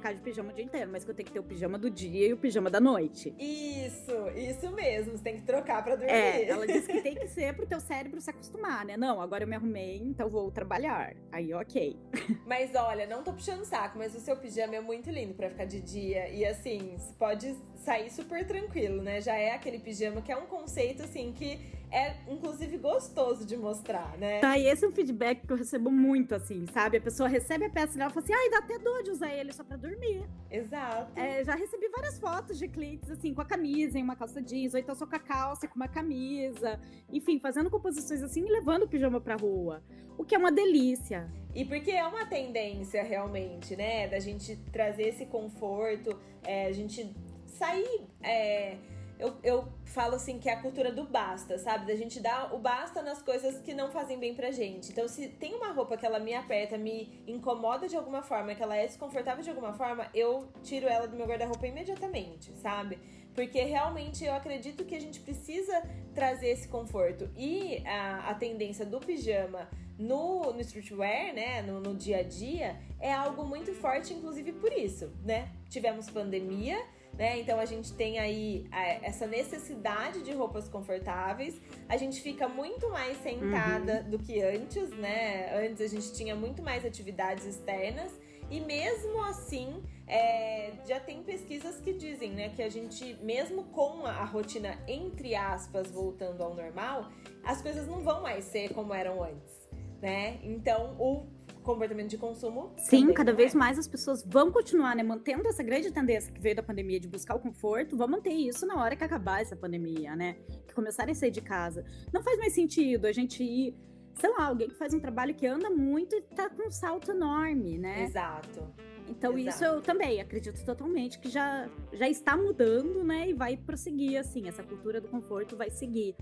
ficar 0.00 0.14
de 0.14 0.20
pijama 0.20 0.50
o 0.50 0.54
dia 0.54 0.64
inteiro, 0.64 0.90
mas 0.90 1.04
que 1.04 1.10
eu 1.10 1.14
tenho 1.14 1.26
que 1.26 1.32
ter 1.32 1.38
o 1.38 1.42
pijama 1.42 1.78
do 1.78 1.90
dia 1.90 2.26
e 2.26 2.32
o 2.32 2.36
pijama 2.36 2.70
da 2.70 2.80
noite. 2.80 3.34
Isso, 3.38 4.12
isso 4.34 4.72
mesmo. 4.72 5.16
Você 5.16 5.22
tem 5.22 5.36
que 5.36 5.42
trocar 5.42 5.84
pra 5.84 5.94
dormir. 5.94 6.10
É, 6.10 6.48
ela 6.48 6.66
disse 6.66 6.90
que 6.90 7.00
tem 7.02 7.14
que 7.14 7.28
ser 7.28 7.54
pro 7.54 7.66
teu 7.66 7.78
cérebro 7.78 8.20
se 8.20 8.30
acostumar, 8.30 8.84
né? 8.84 8.96
Não, 8.96 9.20
agora 9.20 9.44
eu 9.44 9.48
me 9.48 9.54
arrumei, 9.54 9.98
então 9.98 10.28
vou 10.28 10.50
trabalhar. 10.50 11.14
Aí, 11.30 11.52
ok. 11.52 11.96
Mas 12.46 12.74
olha, 12.74 13.06
não 13.06 13.22
tô 13.22 13.32
puxando 13.32 13.64
saco, 13.64 13.98
mas 13.98 14.14
o 14.14 14.20
seu 14.20 14.36
pijama 14.36 14.74
é 14.74 14.80
muito 14.80 15.10
lindo 15.10 15.34
pra 15.34 15.50
ficar 15.50 15.66
de 15.66 15.80
dia. 15.80 16.28
E 16.30 16.44
assim, 16.44 16.96
você 16.96 17.12
pode 17.14 17.54
sair 17.76 18.10
super 18.10 18.46
tranquilo, 18.46 19.02
né? 19.02 19.20
Já 19.20 19.36
é 19.36 19.52
aquele 19.52 19.78
pijama 19.78 20.20
que 20.22 20.32
é 20.32 20.36
um 20.36 20.46
conceito, 20.46 21.02
assim, 21.02 21.32
que 21.32 21.60
é 21.90 22.14
inclusive 22.28 22.76
gostoso 22.78 23.44
de 23.44 23.56
mostrar, 23.56 24.16
né? 24.18 24.40
Tá, 24.40 24.56
e 24.56 24.66
esse 24.66 24.84
é 24.84 24.88
um 24.88 24.92
feedback 24.92 25.46
que 25.46 25.52
eu 25.52 25.56
recebo 25.56 25.90
muito, 25.90 26.34
assim, 26.34 26.64
sabe? 26.72 26.98
A 26.98 27.00
pessoa 27.00 27.28
recebe 27.28 27.64
a 27.64 27.70
peça 27.70 27.98
e 27.98 28.00
ela 28.00 28.10
fala 28.10 28.24
assim, 28.24 28.32
ai, 28.32 28.50
dá 28.50 28.58
até 28.58 28.78
dor 28.78 29.02
de 29.02 29.10
usar 29.10 29.32
ele 29.34 29.52
só 29.52 29.64
pra 29.64 29.76
dormir. 29.76 30.24
Exato. 30.50 31.18
É, 31.18 31.44
já 31.44 31.54
recebi 31.54 31.88
várias 31.88 32.18
fotos 32.18 32.58
de 32.58 32.68
clientes, 32.68 33.10
assim, 33.10 33.34
com 33.34 33.40
a 33.40 33.44
camisa 33.44 33.98
em 33.98 34.02
uma 34.02 34.16
calça 34.16 34.40
jeans, 34.40 34.74
ou 34.74 34.80
então 34.80 34.94
só 34.94 35.06
com 35.06 35.16
a 35.16 35.18
calça 35.18 35.66
com 35.66 35.76
uma 35.76 35.88
camisa. 35.88 36.78
Enfim, 37.12 37.38
fazendo 37.40 37.70
composições 37.70 38.22
assim 38.22 38.46
e 38.46 38.50
levando 38.50 38.84
o 38.84 38.88
pijama 38.88 39.20
pra 39.20 39.36
rua. 39.36 39.82
O 40.16 40.24
que 40.24 40.34
é 40.34 40.38
uma 40.38 40.52
delícia. 40.52 41.28
E 41.54 41.64
porque 41.64 41.90
é 41.90 42.06
uma 42.06 42.26
tendência 42.26 43.02
realmente, 43.02 43.74
né? 43.74 44.06
Da 44.06 44.20
gente 44.20 44.56
trazer 44.70 45.08
esse 45.08 45.26
conforto, 45.26 46.16
é, 46.44 46.66
a 46.66 46.72
gente 46.72 47.12
sair. 47.46 48.02
é, 48.22 48.76
eu, 49.20 49.36
eu 49.42 49.68
falo 49.84 50.14
assim 50.14 50.38
que 50.38 50.48
é 50.48 50.54
a 50.54 50.60
cultura 50.60 50.90
do 50.90 51.04
basta, 51.04 51.58
sabe? 51.58 51.86
Da 51.86 51.94
gente 51.94 52.18
dar 52.20 52.54
o 52.54 52.58
basta 52.58 53.02
nas 53.02 53.20
coisas 53.20 53.60
que 53.60 53.74
não 53.74 53.90
fazem 53.90 54.18
bem 54.18 54.34
pra 54.34 54.50
gente. 54.50 54.90
Então, 54.90 55.06
se 55.06 55.28
tem 55.28 55.54
uma 55.54 55.72
roupa 55.72 55.96
que 55.96 56.06
ela 56.06 56.18
me 56.18 56.34
aperta, 56.34 56.78
me 56.78 57.22
incomoda 57.26 57.86
de 57.86 57.96
alguma 57.96 58.22
forma, 58.22 58.54
que 58.54 58.62
ela 58.62 58.76
é 58.76 58.86
desconfortável 58.86 59.44
de 59.44 59.50
alguma 59.50 59.74
forma, 59.74 60.08
eu 60.14 60.48
tiro 60.62 60.88
ela 60.88 61.06
do 61.06 61.16
meu 61.16 61.26
guarda-roupa 61.26 61.66
imediatamente, 61.66 62.50
sabe? 62.56 62.98
Porque 63.34 63.62
realmente 63.62 64.24
eu 64.24 64.34
acredito 64.34 64.84
que 64.84 64.94
a 64.94 65.00
gente 65.00 65.20
precisa 65.20 65.82
trazer 66.14 66.48
esse 66.48 66.66
conforto. 66.66 67.30
E 67.36 67.82
a, 67.86 68.30
a 68.30 68.34
tendência 68.34 68.84
do 68.84 68.98
pijama 68.98 69.68
no, 69.98 70.52
no 70.52 70.60
streetwear, 70.60 71.34
né, 71.34 71.62
no, 71.62 71.78
no 71.78 71.94
dia 71.94 72.18
a 72.18 72.22
dia, 72.22 72.80
é 72.98 73.12
algo 73.12 73.44
muito 73.44 73.74
forte, 73.74 74.14
inclusive 74.14 74.52
por 74.52 74.72
isso, 74.72 75.12
né? 75.22 75.50
Tivemos 75.68 76.08
pandemia, 76.08 76.82
né? 77.20 77.38
Então 77.38 77.60
a 77.60 77.66
gente 77.66 77.92
tem 77.92 78.18
aí 78.18 78.66
a- 78.72 79.06
essa 79.10 79.26
necessidade 79.26 80.22
de 80.22 80.32
roupas 80.32 80.70
confortáveis. 80.70 81.60
A 81.86 81.98
gente 81.98 82.18
fica 82.22 82.48
muito 82.48 82.88
mais 82.88 83.18
sentada 83.18 84.02
do 84.04 84.18
que 84.18 84.40
antes, 84.42 84.88
né? 84.96 85.54
Antes 85.66 85.82
a 85.82 85.86
gente 85.86 86.14
tinha 86.14 86.34
muito 86.34 86.62
mais 86.62 86.82
atividades 86.82 87.44
externas. 87.44 88.10
E 88.50 88.58
mesmo 88.58 89.22
assim, 89.22 89.82
é, 90.06 90.72
já 90.88 90.98
tem 90.98 91.22
pesquisas 91.22 91.78
que 91.78 91.92
dizem, 91.92 92.30
né, 92.32 92.48
que 92.48 92.62
a 92.62 92.68
gente, 92.70 93.14
mesmo 93.22 93.64
com 93.64 94.04
a, 94.06 94.10
a 94.12 94.24
rotina, 94.24 94.76
entre 94.88 95.36
aspas, 95.36 95.92
voltando 95.92 96.42
ao 96.42 96.52
normal, 96.54 97.10
as 97.44 97.60
coisas 97.62 97.86
não 97.86 98.00
vão 98.02 98.22
mais 98.22 98.44
ser 98.46 98.72
como 98.74 98.92
eram 98.92 99.22
antes, 99.22 99.68
né? 100.02 100.40
Então, 100.42 100.96
o 100.98 101.26
comportamento 101.62 102.08
de 102.08 102.18
consumo. 102.18 102.72
Sim, 102.76 103.00
também 103.00 103.14
cada 103.14 103.32
não 103.32 103.36
vez 103.36 103.54
mais 103.54 103.78
as 103.78 103.86
pessoas 103.86 104.24
vão 104.24 104.50
continuar, 104.50 104.94
né, 104.96 105.02
mantendo 105.02 105.46
essa 105.48 105.62
grande 105.62 105.90
tendência 105.90 106.32
que 106.32 106.40
veio 106.40 106.56
da 106.56 106.62
pandemia 106.62 106.98
de 106.98 107.08
buscar 107.08 107.34
o 107.34 107.40
conforto, 107.40 107.96
vão 107.96 108.08
manter 108.08 108.32
isso 108.32 108.66
na 108.66 108.76
hora 108.76 108.96
que 108.96 109.04
acabar 109.04 109.40
essa 109.40 109.56
pandemia, 109.56 110.16
né? 110.16 110.36
Que 110.66 110.74
começarem 110.74 111.12
a 111.12 111.14
sair 111.14 111.30
de 111.30 111.40
casa. 111.40 111.84
Não 112.12 112.22
faz 112.22 112.38
mais 112.38 112.52
sentido 112.52 113.06
a 113.06 113.12
gente 113.12 113.42
ir, 113.42 113.74
sei 114.14 114.30
lá, 114.30 114.46
alguém 114.46 114.68
que 114.68 114.76
faz 114.76 114.94
um 114.94 115.00
trabalho 115.00 115.34
que 115.34 115.46
anda 115.46 115.70
muito 115.70 116.14
e 116.16 116.22
tá 116.22 116.48
com 116.50 116.68
um 116.68 116.70
salto 116.70 117.10
enorme, 117.10 117.78
né? 117.78 118.04
Exato. 118.04 118.72
Então 119.08 119.36
Exato. 119.36 119.48
isso 119.48 119.64
eu 119.64 119.82
também 119.82 120.20
acredito 120.20 120.64
totalmente 120.64 121.18
que 121.18 121.28
já, 121.28 121.68
já 121.92 122.08
está 122.08 122.36
mudando, 122.36 123.02
né? 123.02 123.30
E 123.30 123.34
vai 123.34 123.56
prosseguir, 123.56 124.18
assim, 124.18 124.48
essa 124.48 124.62
cultura 124.62 125.00
do 125.00 125.08
conforto 125.08 125.56
vai 125.56 125.70
seguir. 125.70 126.14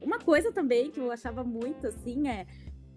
Uma 0.00 0.18
coisa 0.18 0.50
também 0.50 0.90
que 0.90 0.98
eu 0.98 1.10
achava 1.10 1.44
muito, 1.44 1.86
assim, 1.86 2.28
é... 2.28 2.46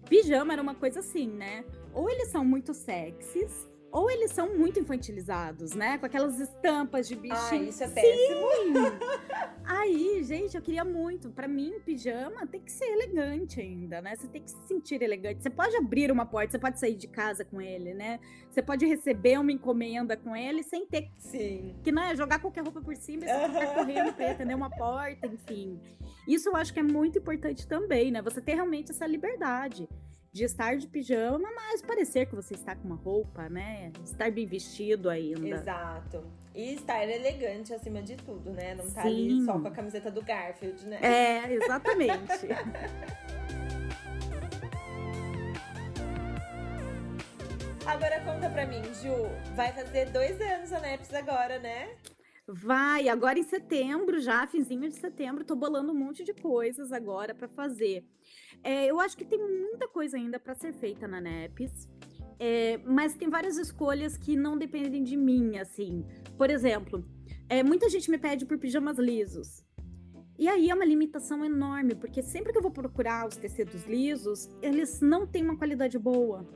Pijama 0.08 0.52
era 0.52 0.62
uma 0.62 0.74
coisa 0.74 1.00
assim, 1.00 1.28
né? 1.28 1.64
Ou 1.92 2.10
eles 2.10 2.28
são 2.28 2.44
muito 2.44 2.74
sexys, 2.74 3.68
ou 3.94 4.10
eles 4.10 4.32
são 4.32 4.58
muito 4.58 4.80
infantilizados, 4.80 5.72
né? 5.72 5.96
Com 5.98 6.06
aquelas 6.06 6.40
estampas 6.40 7.06
de 7.06 7.14
bichinho. 7.14 7.38
Ah, 7.62 7.68
isso 7.68 7.84
é 7.84 7.88
péssimo. 7.88 8.48
Aí, 9.64 10.20
gente, 10.24 10.56
eu 10.56 10.60
queria 10.60 10.84
muito. 10.84 11.30
Para 11.30 11.46
mim, 11.46 11.78
pijama 11.86 12.44
tem 12.44 12.60
que 12.60 12.72
ser 12.72 12.86
elegante 12.86 13.60
ainda, 13.60 14.02
né? 14.02 14.16
Você 14.16 14.26
tem 14.26 14.42
que 14.42 14.50
se 14.50 14.66
sentir 14.66 15.00
elegante. 15.00 15.40
Você 15.40 15.48
pode 15.48 15.76
abrir 15.76 16.10
uma 16.10 16.26
porta, 16.26 16.50
você 16.50 16.58
pode 16.58 16.80
sair 16.80 16.96
de 16.96 17.06
casa 17.06 17.44
com 17.44 17.60
ele, 17.60 17.94
né? 17.94 18.18
Você 18.50 18.60
pode 18.60 18.84
receber 18.84 19.38
uma 19.38 19.52
encomenda 19.52 20.16
com 20.16 20.34
ele 20.34 20.64
sem 20.64 20.84
ter 20.86 21.08
Sim. 21.16 21.76
que 21.84 21.92
né, 21.92 22.16
jogar 22.16 22.40
qualquer 22.40 22.64
roupa 22.64 22.80
por 22.80 22.96
cima 22.96 23.24
e 23.24 23.28
você 23.28 23.48
ficar 23.48 23.74
correndo 23.74 24.12
para 24.12 24.32
atender 24.32 24.56
uma 24.56 24.70
porta, 24.70 25.28
enfim. 25.28 25.80
Isso 26.26 26.48
eu 26.48 26.56
acho 26.56 26.74
que 26.74 26.80
é 26.80 26.82
muito 26.82 27.20
importante 27.20 27.64
também, 27.68 28.10
né? 28.10 28.20
Você 28.22 28.40
ter 28.40 28.54
realmente 28.54 28.90
essa 28.90 29.06
liberdade 29.06 29.88
de 30.34 30.44
estar 30.44 30.76
de 30.76 30.86
pijama, 30.88 31.48
mas 31.54 31.80
parecer 31.80 32.26
que 32.26 32.34
você 32.34 32.54
está 32.54 32.74
com 32.74 32.88
uma 32.88 32.96
roupa, 32.96 33.48
né? 33.48 33.92
Estar 34.04 34.32
bem 34.32 34.44
vestido 34.44 35.08
ainda. 35.08 35.46
Exato. 35.46 36.24
E 36.52 36.74
estar 36.74 37.08
elegante 37.08 37.72
acima 37.72 38.02
de 38.02 38.16
tudo, 38.16 38.50
né? 38.50 38.74
Não 38.74 38.84
estar 38.84 39.02
tá 39.02 39.08
ali 39.08 39.44
só 39.44 39.60
com 39.60 39.68
a 39.68 39.70
camiseta 39.70 40.10
do 40.10 40.20
Garfield, 40.22 40.88
né? 40.88 40.98
É, 41.00 41.52
exatamente. 41.52 42.48
agora 47.86 48.20
conta 48.24 48.50
pra 48.50 48.66
mim, 48.66 48.82
Ju. 48.92 49.28
Vai 49.54 49.72
fazer 49.72 50.10
dois 50.10 50.40
anos 50.40 50.72
a 50.72 50.80
NEPS 50.80 51.14
agora, 51.14 51.60
né? 51.60 51.90
Vai, 52.46 53.08
agora 53.08 53.38
em 53.38 53.42
setembro, 53.42 54.20
já, 54.20 54.46
finzinho 54.46 54.86
de 54.86 54.96
setembro, 54.96 55.44
tô 55.44 55.56
bolando 55.56 55.92
um 55.92 55.94
monte 55.94 56.22
de 56.22 56.34
coisas 56.34 56.92
agora 56.92 57.34
para 57.34 57.48
fazer. 57.48 58.04
É, 58.62 58.84
eu 58.86 59.00
acho 59.00 59.16
que 59.16 59.24
tem 59.24 59.38
muita 59.38 59.88
coisa 59.88 60.18
ainda 60.18 60.38
para 60.38 60.54
ser 60.54 60.74
feita 60.74 61.08
na 61.08 61.22
NEPS, 61.22 61.88
é, 62.38 62.76
mas 62.84 63.14
tem 63.14 63.30
várias 63.30 63.56
escolhas 63.56 64.18
que 64.18 64.36
não 64.36 64.58
dependem 64.58 65.02
de 65.02 65.16
mim, 65.16 65.56
assim. 65.56 66.04
Por 66.36 66.50
exemplo, 66.50 67.02
é, 67.48 67.62
muita 67.62 67.88
gente 67.88 68.10
me 68.10 68.18
pede 68.18 68.44
por 68.44 68.58
pijamas 68.58 68.98
lisos. 68.98 69.64
E 70.38 70.46
aí 70.46 70.68
é 70.68 70.74
uma 70.74 70.84
limitação 70.84 71.42
enorme, 71.44 71.94
porque 71.94 72.22
sempre 72.22 72.52
que 72.52 72.58
eu 72.58 72.62
vou 72.62 72.72
procurar 72.72 73.26
os 73.26 73.36
tecidos 73.36 73.84
lisos, 73.86 74.50
eles 74.60 75.00
não 75.00 75.26
têm 75.26 75.44
uma 75.44 75.56
qualidade 75.56 75.98
boa. 75.98 76.46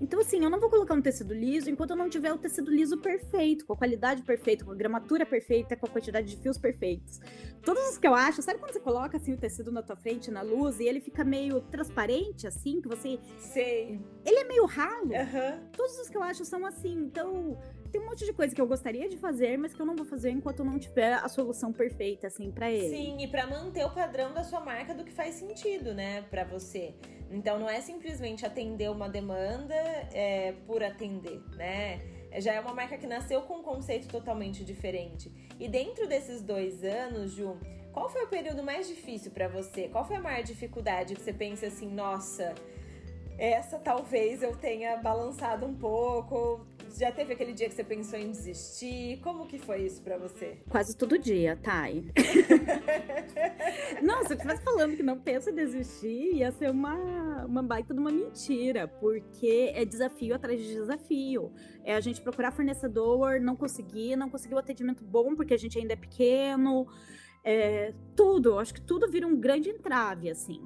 Então, 0.00 0.20
assim, 0.20 0.42
eu 0.42 0.48
não 0.48 0.58
vou 0.58 0.70
colocar 0.70 0.94
um 0.94 1.02
tecido 1.02 1.34
liso 1.34 1.68
enquanto 1.68 1.90
eu 1.90 1.96
não 1.96 2.08
tiver 2.08 2.32
o 2.32 2.38
tecido 2.38 2.70
liso 2.70 2.96
perfeito, 2.98 3.66
com 3.66 3.74
a 3.74 3.76
qualidade 3.76 4.22
perfeita, 4.22 4.64
com 4.64 4.72
a 4.72 4.74
gramatura 4.74 5.26
perfeita, 5.26 5.76
com 5.76 5.86
a 5.86 5.90
quantidade 5.90 6.34
de 6.34 6.42
fios 6.42 6.56
perfeitos. 6.56 7.20
Todos 7.62 7.82
os 7.90 7.98
que 7.98 8.06
eu 8.06 8.14
acho, 8.14 8.40
sabe 8.40 8.58
quando 8.58 8.72
você 8.72 8.80
coloca 8.80 9.18
assim 9.18 9.34
o 9.34 9.36
tecido 9.36 9.70
na 9.70 9.82
tua 9.82 9.96
frente, 9.96 10.30
na 10.30 10.40
luz, 10.40 10.80
e 10.80 10.84
ele 10.84 11.00
fica 11.00 11.22
meio 11.22 11.60
transparente, 11.60 12.46
assim, 12.46 12.80
que 12.80 12.88
você. 12.88 13.18
Sei. 13.38 14.00
Ele 14.24 14.38
é 14.38 14.44
meio 14.44 14.64
ralo. 14.64 15.10
Uhum. 15.10 15.68
Todos 15.72 15.98
os 15.98 16.08
que 16.08 16.16
eu 16.16 16.22
acho 16.22 16.44
são 16.44 16.64
assim. 16.64 16.94
Então, 16.94 17.58
tem 17.90 18.00
um 18.00 18.06
monte 18.06 18.24
de 18.24 18.32
coisa 18.32 18.54
que 18.54 18.60
eu 18.60 18.66
gostaria 18.66 19.08
de 19.08 19.16
fazer, 19.16 19.58
mas 19.58 19.74
que 19.74 19.80
eu 19.80 19.86
não 19.86 19.96
vou 19.96 20.06
fazer 20.06 20.30
enquanto 20.30 20.60
eu 20.60 20.64
não 20.64 20.78
tiver 20.78 21.14
a 21.14 21.28
solução 21.28 21.72
perfeita, 21.72 22.26
assim, 22.26 22.50
para 22.50 22.70
ele. 22.70 22.88
Sim, 22.88 23.22
e 23.22 23.28
para 23.28 23.46
manter 23.46 23.84
o 23.84 23.90
padrão 23.90 24.32
da 24.32 24.44
sua 24.44 24.60
marca 24.60 24.94
do 24.94 25.04
que 25.04 25.12
faz 25.12 25.34
sentido, 25.34 25.92
né, 25.92 26.22
para 26.22 26.44
você. 26.44 26.94
Então 27.30 27.58
não 27.58 27.68
é 27.68 27.80
simplesmente 27.80 28.44
atender 28.44 28.90
uma 28.90 29.08
demanda 29.08 29.74
é, 30.12 30.54
por 30.66 30.82
atender, 30.82 31.40
né? 31.56 32.00
Já 32.38 32.54
é 32.54 32.60
uma 32.60 32.74
marca 32.74 32.96
que 32.96 33.06
nasceu 33.06 33.42
com 33.42 33.58
um 33.58 33.62
conceito 33.62 34.08
totalmente 34.08 34.64
diferente. 34.64 35.32
E 35.58 35.68
dentro 35.68 36.08
desses 36.08 36.42
dois 36.42 36.82
anos, 36.84 37.32
Ju, 37.32 37.56
qual 37.92 38.08
foi 38.08 38.24
o 38.24 38.28
período 38.28 38.62
mais 38.62 38.88
difícil 38.88 39.30
para 39.30 39.48
você? 39.48 39.88
Qual 39.88 40.04
foi 40.04 40.16
a 40.16 40.20
maior 40.20 40.42
dificuldade 40.42 41.14
que 41.14 41.20
você 41.20 41.32
pensa 41.32 41.66
assim, 41.66 41.88
nossa, 41.88 42.54
essa 43.38 43.78
talvez 43.78 44.42
eu 44.42 44.56
tenha 44.56 44.96
balançado 44.96 45.66
um 45.66 45.74
pouco, 45.74 46.66
já 46.98 47.12
teve 47.12 47.32
aquele 47.32 47.52
dia 47.52 47.68
que 47.68 47.74
você 47.74 47.84
pensou 47.84 48.18
em 48.18 48.30
desistir? 48.30 49.20
Como 49.22 49.46
que 49.46 49.58
foi 49.58 49.82
isso 49.82 50.02
para 50.02 50.16
você? 50.18 50.62
Quase 50.68 50.96
todo 50.96 51.18
dia, 51.18 51.56
Thay. 51.56 52.10
não, 54.02 54.22
se 54.24 54.32
eu 54.32 54.36
estivesse 54.36 54.62
falando 54.62 54.96
que 54.96 55.02
não 55.02 55.18
pensa 55.18 55.50
em 55.50 55.54
desistir, 55.54 56.34
ia 56.36 56.50
ser 56.52 56.70
uma, 56.70 57.44
uma 57.44 57.62
baita 57.62 57.92
de 57.94 58.00
uma 58.00 58.10
mentira, 58.10 58.88
porque 58.88 59.72
é 59.74 59.84
desafio 59.84 60.34
atrás 60.34 60.60
de 60.60 60.66
desafio. 60.66 61.52
É 61.84 61.94
a 61.94 62.00
gente 62.00 62.20
procurar 62.20 62.50
fornecedor, 62.52 63.40
não 63.40 63.56
conseguir, 63.56 64.16
não 64.16 64.28
conseguir 64.28 64.54
o 64.54 64.58
atendimento 64.58 65.04
bom 65.04 65.34
porque 65.34 65.54
a 65.54 65.58
gente 65.58 65.78
ainda 65.78 65.92
é 65.92 65.96
pequeno. 65.96 66.86
É, 67.44 67.94
tudo, 68.14 68.58
acho 68.58 68.74
que 68.74 68.82
tudo 68.82 69.10
vira 69.10 69.26
um 69.26 69.36
grande 69.36 69.70
entrave, 69.70 70.30
assim. 70.30 70.60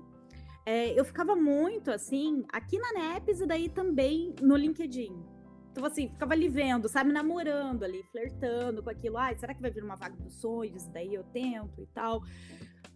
É, 0.66 0.98
eu 0.98 1.04
ficava 1.04 1.36
muito 1.36 1.90
assim, 1.90 2.42
aqui 2.50 2.78
na 2.78 2.92
NEPS 2.92 3.40
e 3.40 3.46
daí 3.46 3.68
também 3.68 4.34
no 4.40 4.56
LinkedIn. 4.56 5.33
Então, 5.74 5.84
assim, 5.84 6.08
ficava 6.08 6.34
ali 6.34 6.46
vendo, 6.46 6.88
sabe, 6.88 7.10
namorando 7.12 7.82
ali, 7.82 8.04
flertando 8.04 8.80
com 8.80 8.90
aquilo. 8.90 9.18
Ai, 9.18 9.34
será 9.34 9.52
que 9.52 9.60
vai 9.60 9.72
vir 9.72 9.82
uma 9.82 9.96
vaga 9.96 10.14
dos 10.14 10.34
sonhos? 10.34 10.86
Daí 10.86 11.12
eu 11.12 11.24
tento 11.24 11.82
e 11.82 11.86
tal. 11.86 12.22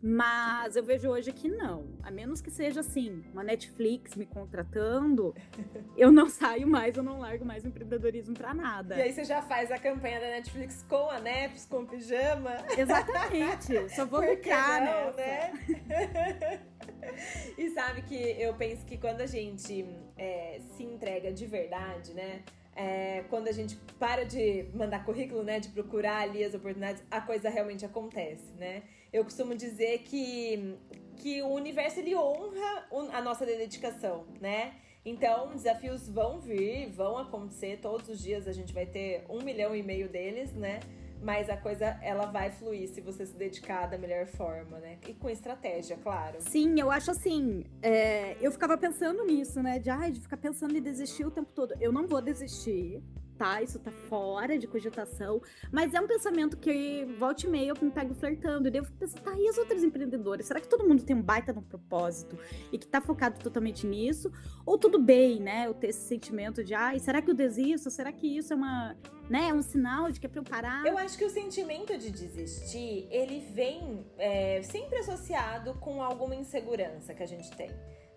Mas 0.00 0.76
eu 0.76 0.84
vejo 0.84 1.08
hoje 1.08 1.32
que 1.32 1.48
não. 1.48 1.98
A 2.04 2.10
menos 2.12 2.40
que 2.40 2.52
seja 2.52 2.78
assim, 2.78 3.24
uma 3.32 3.42
Netflix 3.42 4.14
me 4.14 4.24
contratando, 4.24 5.34
eu 5.98 6.12
não 6.12 6.28
saio 6.28 6.68
mais, 6.68 6.96
eu 6.96 7.02
não 7.02 7.18
largo 7.18 7.44
mais 7.44 7.64
o 7.64 7.66
empreendedorismo 7.66 8.32
para 8.32 8.54
nada. 8.54 8.96
E 8.96 9.02
aí 9.02 9.12
você 9.12 9.24
já 9.24 9.42
faz 9.42 9.72
a 9.72 9.78
campanha 9.78 10.20
da 10.20 10.28
Netflix 10.28 10.84
com 10.88 11.10
a 11.10 11.18
Neps, 11.18 11.66
com 11.66 11.78
o 11.78 11.86
pijama? 11.86 12.58
Exatamente. 12.78 13.92
Só 13.92 14.06
vou 14.06 14.22
ficar, 14.22 14.82
não, 14.82 15.16
né? 15.16 16.62
e 17.58 17.70
sabe 17.70 18.02
que 18.02 18.14
eu 18.14 18.54
penso 18.54 18.86
que 18.86 18.96
quando 18.96 19.20
a 19.20 19.26
gente 19.26 19.84
é, 20.16 20.60
se 20.76 20.84
entrega 20.84 21.32
de 21.32 21.44
verdade, 21.44 22.14
né? 22.14 22.44
É, 22.78 23.24
quando 23.28 23.48
a 23.48 23.52
gente 23.52 23.76
para 23.98 24.24
de 24.24 24.66
mandar 24.72 25.04
currículo, 25.04 25.42
né, 25.42 25.58
de 25.58 25.68
procurar 25.68 26.20
ali 26.20 26.44
as 26.44 26.54
oportunidades, 26.54 27.02
a 27.10 27.20
coisa 27.20 27.50
realmente 27.50 27.84
acontece, 27.84 28.52
né? 28.56 28.84
Eu 29.12 29.24
costumo 29.24 29.52
dizer 29.56 29.98
que, 30.04 30.76
que 31.16 31.42
o 31.42 31.48
universo 31.48 31.98
ele 31.98 32.14
honra 32.14 32.86
a 33.12 33.20
nossa 33.20 33.44
dedicação, 33.44 34.26
né? 34.40 34.74
Então, 35.04 35.48
desafios 35.48 36.08
vão 36.08 36.38
vir, 36.38 36.88
vão 36.90 37.18
acontecer 37.18 37.78
todos 37.82 38.08
os 38.08 38.22
dias, 38.22 38.46
a 38.46 38.52
gente 38.52 38.72
vai 38.72 38.86
ter 38.86 39.24
um 39.28 39.42
milhão 39.42 39.74
e 39.74 39.82
meio 39.82 40.08
deles, 40.08 40.52
né? 40.52 40.78
Mas 41.22 41.50
a 41.50 41.57
coisa 41.57 41.98
ela 42.02 42.26
vai 42.26 42.50
fluir 42.50 42.88
se 42.88 43.00
você 43.00 43.26
se 43.26 43.37
dedicar 43.37 43.87
da 43.87 43.98
melhor 43.98 44.26
forma, 44.26 44.78
né? 44.78 44.98
E 45.07 45.14
com 45.14 45.28
estratégia, 45.28 45.96
claro. 45.96 46.37
Sim, 46.40 46.78
eu 46.78 46.90
acho 46.90 47.11
assim. 47.11 47.64
É, 47.83 48.37
eu 48.40 48.50
ficava 48.52 48.76
pensando 48.76 49.24
nisso, 49.24 49.62
né? 49.62 49.78
De, 49.78 49.90
ai, 49.90 50.11
de 50.11 50.20
ficar 50.20 50.37
pensando 50.37 50.76
em 50.76 50.83
desistir 50.83 51.26
o 51.26 51.31
tempo 51.31 51.50
todo. 51.52 51.74
Eu 51.81 51.92
não 51.92 52.07
vou 52.07 52.20
desistir 52.20 53.02
tá? 53.38 53.62
Isso 53.62 53.79
tá 53.79 53.90
fora 53.90 54.59
de 54.59 54.66
cogitação. 54.66 55.40
Mas 55.70 55.94
é 55.94 56.01
um 56.01 56.07
pensamento 56.07 56.57
que 56.57 57.07
volta 57.18 57.46
e 57.46 57.48
meia 57.48 57.70
eu 57.70 57.77
me 57.81 57.90
pego 57.90 58.14
flertando. 58.14 58.68
E 58.68 58.85
fico 58.85 58.98
pensando, 58.98 59.22
tá, 59.22 59.38
e 59.38 59.48
as 59.48 59.57
outras 59.57 59.83
empreendedoras? 59.85 60.46
Será 60.46 60.61
que 60.61 60.68
todo 60.68 60.87
mundo 60.87 61.05
tem 61.05 61.14
um 61.14 61.22
baita 61.22 61.53
no 61.53 61.62
propósito 61.62 62.37
e 62.72 62.79
que 62.79 62.87
tá 62.87 63.01
focado 63.01 63.38
totalmente 63.38 63.87
nisso? 63.87 64.31
Ou 64.66 64.77
tudo 64.77 64.98
bem, 64.98 65.40
né? 65.40 65.66
Eu 65.66 65.74
ter 65.74 65.88
esse 65.88 66.07
sentimento 66.07 66.64
de, 66.64 66.74
ai, 66.74 66.98
será 66.98 67.22
que 67.22 67.31
eu 67.31 67.35
desisto? 67.35 67.90
Será 67.90 68.12
que 68.12 68.27
isso 68.27 68.53
é 68.53 68.57
uma, 68.57 68.96
né, 69.31 69.53
um 69.53 69.62
sinal 69.62 70.11
de 70.11 70.18
que 70.18 70.27
é 70.27 70.29
pra 70.29 70.40
eu 70.40 70.44
parar? 70.44 70.85
Eu 70.85 70.98
acho 70.98 71.16
que 71.16 71.24
o 71.24 71.31
sentimento 71.31 71.96
de 71.96 72.11
desistir, 72.11 73.07
ele 73.11 73.40
vem 73.53 74.05
é, 74.18 74.62
sempre 74.62 74.98
associado 74.98 75.74
com 75.74 76.03
alguma 76.03 76.35
insegurança 76.35 77.14
que 77.14 77.22
a 77.22 77.27
gente 77.27 77.51
tem 77.57 77.70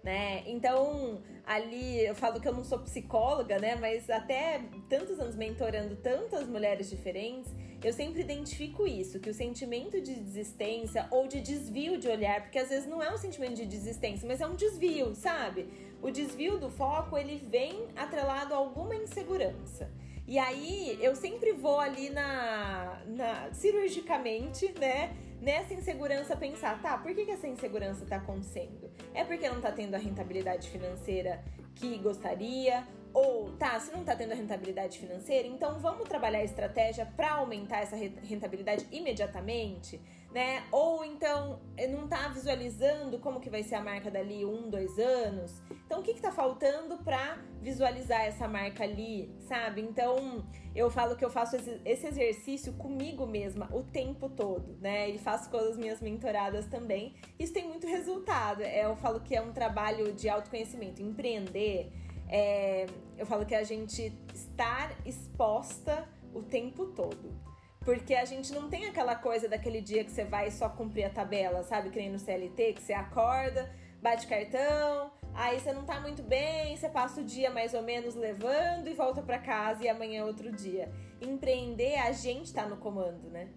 né? 0.04 0.44
Então, 0.48 1.22
ali 1.46 2.06
eu 2.06 2.16
falo 2.16 2.40
que 2.40 2.48
eu 2.48 2.54
não 2.54 2.64
sou 2.64 2.80
psicóloga, 2.80 3.60
né? 3.60 3.76
Mas 3.76 4.10
até 4.10 4.62
tantos 4.90 5.20
anos 5.20 5.36
mentorando 5.36 5.96
tantas 5.96 6.48
mulheres 6.48 6.90
diferentes, 6.90 7.54
eu 7.84 7.94
sempre 7.94 8.22
identifico 8.22 8.86
isso, 8.86 9.20
que 9.20 9.30
o 9.30 9.34
sentimento 9.34 10.00
de 10.02 10.14
desistência 10.14 11.08
ou 11.10 11.28
de 11.28 11.42
desvio 11.42 11.98
de 11.98 12.08
olhar, 12.08 12.42
porque 12.42 12.60
às 12.60 12.70
vezes 12.70 12.88
não 12.88 13.02
é 13.02 13.12
um 13.12 13.18
sentimento 13.18 13.56
de 13.56 13.66
desistência, 13.66 14.28
mas 14.28 14.40
é 14.40 14.48
um 14.48 14.56
desvio, 14.56 15.16
sabe? 15.16 15.68
O 16.02 16.12
desvio 16.12 16.58
do 16.58 16.70
foco, 16.70 17.18
ele 17.18 17.38
vem 17.38 17.88
atrelado 17.96 18.54
a 18.54 18.58
alguma 18.58 18.96
insegurança. 18.96 19.90
E 20.28 20.38
aí 20.38 20.98
eu 21.02 21.16
sempre 21.16 21.52
vou 21.52 21.80
ali 21.80 22.10
na, 22.10 23.02
na 23.08 23.54
cirurgicamente, 23.54 24.74
né? 24.80 25.16
Nessa 25.42 25.74
insegurança 25.74 26.38
pensar, 26.38 26.80
tá, 26.82 26.98
por 26.98 27.14
que, 27.14 27.26
que 27.26 27.32
essa 27.32 27.48
insegurança 27.48 28.04
está 28.04 28.18
acontecendo? 28.18 28.92
É 29.14 29.24
porque 29.26 29.50
não 29.50 29.58
está 29.58 29.72
tendo 29.72 29.96
a 29.96 29.98
rentabilidade 29.98 30.70
financeira 30.70 31.44
que 31.76 31.98
gostaria? 31.98 32.88
Ou, 33.14 33.52
tá, 33.58 33.78
se 33.80 33.92
não 33.92 34.06
tá 34.06 34.16
tendo 34.16 34.32
a 34.32 34.36
rentabilidade 34.36 35.00
financeira, 35.00 35.48
então 35.48 35.80
vamos 35.80 36.08
trabalhar 36.08 36.40
a 36.40 36.44
estratégia 36.44 37.06
para 37.06 37.32
aumentar 37.34 37.80
essa 37.80 37.96
rentabilidade 37.96 38.88
imediatamente, 38.92 40.00
né? 40.34 40.64
Ou 40.72 41.04
então 41.04 41.60
eh, 41.76 41.88
não 41.88 42.08
tá 42.08 42.30
visualizando 42.30 43.20
como 43.20 43.40
que 43.40 43.50
vai 43.50 43.64
ser 43.64 43.76
a 43.76 43.82
marca 43.82 44.10
dali 44.10 44.46
um, 44.46 44.70
dois 44.70 44.98
anos. 44.98 45.62
Então, 45.86 46.00
o 46.00 46.04
que 46.04 46.14
que 46.14 46.22
tá 46.22 46.32
faltando 46.32 46.98
para 46.98 47.38
visualizar 47.62 48.22
essa 48.22 48.48
marca 48.48 48.84
ali, 48.84 49.30
sabe? 49.42 49.82
Então, 49.82 50.46
eu 50.74 50.90
falo 50.90 51.16
que 51.16 51.26
eu 51.26 51.30
faço 51.30 51.58
esse 51.84 52.08
exercício 52.08 52.74
comigo 52.74 53.28
mesma 53.28 53.68
o 53.74 53.84
tempo 53.84 54.30
todo, 54.30 54.78
né? 54.80 55.10
E 55.10 55.18
faço 55.18 55.50
com 55.50 55.58
as 55.58 55.78
minhas 55.78 56.00
mentoradas 56.02 56.66
também. 56.68 57.14
Isso 57.38 57.54
tem 57.54 57.68
muito 57.68 57.86
resultado. 57.88 58.62
É, 58.62 58.86
eu 58.86 58.96
falo 58.96 59.20
que 59.20 59.36
é 59.36 59.42
um 59.42 59.52
trabalho 59.52 60.14
de 60.14 60.30
autoconhecimento. 60.30 61.02
Empreender 61.02 61.92
é, 62.32 62.86
eu 63.18 63.26
falo 63.26 63.46
que 63.46 63.54
a 63.54 63.64
gente 63.64 64.14
estar 64.34 64.96
exposta 65.06 66.08
o 66.34 66.42
tempo 66.42 66.86
todo. 66.88 67.51
Porque 67.84 68.14
a 68.14 68.26
gente 68.26 68.54
não 68.54 68.70
tem 68.70 68.86
aquela 68.86 69.16
coisa 69.16 69.50
daquele 69.50 69.82
dia 69.82 70.04
que 70.04 70.12
você 70.12 70.24
vai 70.24 70.52
só 70.52 70.70
cumprir 70.70 71.04
a 71.04 71.10
tabela, 71.10 71.64
sabe? 71.64 71.90
Que 71.90 71.98
nem 71.98 72.12
no 72.12 72.20
CLT, 72.20 72.74
que 72.74 72.82
você 72.82 72.94
acorda, 72.94 73.72
bate 74.00 74.28
cartão, 74.28 75.12
aí 75.34 75.60
você 75.60 75.74
não 75.74 75.84
tá 75.84 76.00
muito 76.00 76.22
bem, 76.22 76.78
você 76.78 76.88
passa 76.88 77.22
o 77.22 77.24
dia 77.24 77.50
mais 77.50 77.74
ou 77.74 77.82
menos 77.82 78.14
levando 78.14 78.88
e 78.88 78.94
volta 78.94 79.24
para 79.24 79.40
casa 79.40 79.84
e 79.84 79.90
amanhã 79.90 80.22
é 80.22 80.24
outro 80.24 80.52
dia. 80.52 80.92
Empreender, 81.20 81.96
a 81.96 82.12
gente 82.12 82.54
tá 82.54 82.68
no 82.68 82.78
comando, 82.78 83.30
né? 83.30 83.50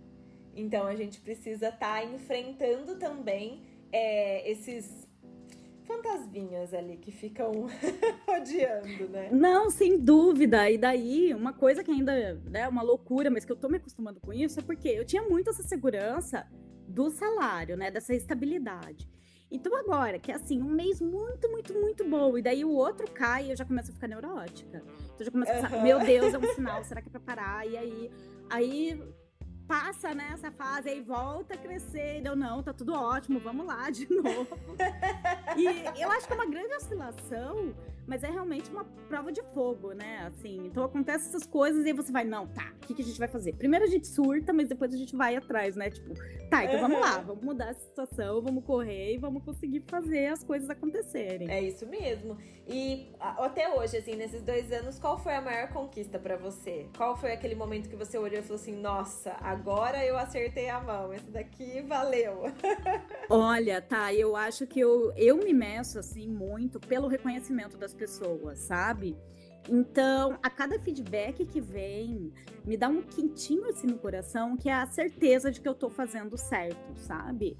Então 0.57 0.87
a 0.87 0.95
gente 0.95 1.21
precisa 1.21 1.69
estar 1.69 2.01
tá 2.01 2.05
enfrentando 2.05 2.97
também 2.97 3.63
é, 3.93 4.51
esses 4.51 5.04
fantasminhas 5.85 6.75
ali 6.75 6.97
que 6.97 7.13
ficam 7.13 7.67
odiando, 8.29 9.09
né? 9.09 9.29
Não, 9.33 9.71
sem 9.71 9.99
dúvida. 9.99 10.71
E 10.71 10.79
daí, 10.79 11.35
uma 11.35 11.53
coisa 11.53 11.85
que 11.85 11.91
ainda 11.91 12.13
é 12.13 12.35
né, 12.35 12.69
uma 12.69 12.83
loucura, 12.83 13.31
mas 13.31 13.45
que 13.45 13.53
eu 13.53 13.57
tô 13.57 13.69
me 13.69 13.77
acostumando 13.77 14.21
com 14.21 14.33
isso, 14.33 14.61
é 14.61 14.63
porque 14.63 14.89
eu 14.89 15.05
tinha 15.05 15.23
muito 15.23 15.51
essa 15.51 15.63
segurança 15.63 16.47
do 16.89 17.11
salário, 17.11 17.77
né? 17.77 17.91
Dessa 17.91 18.15
estabilidade. 18.15 19.09
Então 19.51 19.77
agora, 19.77 20.19
que 20.19 20.33
é 20.33 20.35
assim, 20.35 20.61
um 20.61 20.71
mês 20.71 21.01
muito, 21.01 21.49
muito, 21.49 21.73
muito 21.75 22.05
bom, 22.09 22.37
e 22.37 22.43
daí 22.43 22.65
o 22.65 22.73
outro 22.73 23.09
cai 23.11 23.47
e 23.47 23.51
eu 23.51 23.57
já 23.57 23.65
começo 23.65 23.91
a 23.91 23.95
ficar 23.95 24.09
neurótica. 24.09 24.79
Então 24.79 25.19
eu 25.21 25.25
já 25.25 25.31
começo 25.31 25.53
a 25.53 25.55
pensar, 25.55 25.77
uhum. 25.77 25.83
meu 25.83 26.01
Deus, 26.01 26.35
é 26.35 26.39
um 26.39 26.43
sinal, 26.55 26.83
será 26.83 27.01
que 27.01 27.09
é 27.09 27.11
pra 27.13 27.21
parar? 27.21 27.67
E 27.67 27.77
aí, 27.77 28.11
aí 28.51 29.15
passa 29.67 30.15
nessa 30.15 30.51
fase 30.51 30.89
aí 30.89 31.01
volta 31.01 31.55
a 31.55 31.57
crescer. 31.57 32.19
E 32.19 32.21
deu, 32.21 32.37
não, 32.37 32.63
tá 32.63 32.73
tudo 32.73 32.95
ótimo, 32.95 33.39
vamos 33.39 33.67
lá 33.67 33.91
de 33.91 34.11
novo. 34.13 34.59
E 35.57 36.01
eu 36.03 36.11
acho 36.11 36.27
que 36.27 36.33
é 36.33 36.37
uma 36.37 36.47
grande 36.47 36.75
oscilação, 36.75 37.75
mas 38.07 38.23
é 38.23 38.31
realmente 38.31 38.71
uma 38.71 38.85
prova 39.09 39.33
de 39.33 39.43
fogo, 39.55 39.93
né? 39.93 40.27
Assim, 40.27 40.67
então 40.67 40.85
acontece 40.85 41.29
essas 41.29 41.47
coisas 41.47 41.85
e 41.85 41.89
aí 41.89 41.93
você 41.93 42.13
vai, 42.13 42.25
não, 42.25 42.47
tá, 42.47 42.73
o 42.77 42.87
que, 42.87 42.95
que 42.95 43.03
a 43.03 43.05
gente 43.05 43.19
vai 43.19 43.29
fazer? 43.29 43.55
Primeiro 43.55 43.85
a 43.85 43.89
gente 43.89 44.07
surta, 44.07 44.53
mas 44.53 44.69
depois 44.69 44.93
a 44.93 44.97
gente 44.97 45.17
vai 45.17 45.37
atrás, 45.37 45.77
né? 45.77 45.91
Tipo, 45.91 46.15
tá, 46.49 46.65
então 46.65 46.77
uhum. 46.77 46.81
vamos 46.83 47.01
lá, 47.01 47.19
vamos 47.19 47.45
mudar 47.45 47.71
a 47.71 47.75
situação, 47.75 48.43
vamos 48.43 48.65
correr 48.65 49.15
e 49.15 49.19
vamos 49.19 49.43
conseguir 49.43 49.83
fazer 49.87 50.27
as 50.27 50.43
coisas 50.45 50.69
acontecerem. 50.69 51.51
É 51.51 51.61
isso 51.61 51.87
mesmo. 51.87 52.37
E 52.67 53.09
até 53.21 53.69
hoje, 53.75 53.99
assim, 53.99 54.17
nesses 54.17 54.43
dois 54.43 54.73
anos, 54.73 54.99
qual 54.99 55.19
foi 55.19 55.35
a 55.35 55.41
maior 55.41 55.69
conquista 55.69 56.19
para 56.19 56.37
você? 56.37 56.89
Qual 56.97 57.17
foi 57.17 57.33
aquele 57.33 57.55
momento 57.55 57.89
que 57.89 57.97
você 57.97 58.17
olhou 58.17 58.39
e 58.39 58.43
falou 58.43 58.57
assim, 58.57 58.75
nossa, 58.75 59.37
agora 59.41 60.05
eu 60.05 60.17
acertei 60.17 60.71
a 60.71 60.81
mão, 60.81 61.13
esse 61.13 61.31
daqui 61.31 61.83
valeu. 61.83 62.45
Olha, 63.29 63.81
tá, 63.83 64.15
eu 64.15 64.35
acho 64.35 64.67
que 64.67 64.81
eu, 64.81 65.13
eu 65.17 65.37
me 65.37 65.53
meço, 65.53 65.99
assim, 65.99 66.29
muito 66.29 66.81
pelo 66.81 67.07
reconhecimento 67.07 67.77
das 67.77 67.94
pessoas, 67.95 68.59
sabe? 68.59 69.17
Então, 69.69 70.39
a 70.43 70.51
cada 70.51 70.79
feedback 70.79 71.47
que 71.47 71.61
vem, 71.61 72.33
me 72.65 72.77
dá 72.77 72.89
um 72.89 73.03
quentinho 73.03 73.67
assim 73.71 73.87
no 73.87 73.99
coração, 73.99 74.57
que 74.57 74.69
é 74.69 74.75
a 74.75 74.87
certeza 74.87 75.51
de 75.51 75.61
que 75.61 75.69
eu 75.69 75.75
tô 75.75 75.89
fazendo 75.89 76.37
certo, 76.37 76.95
sabe? 76.97 77.57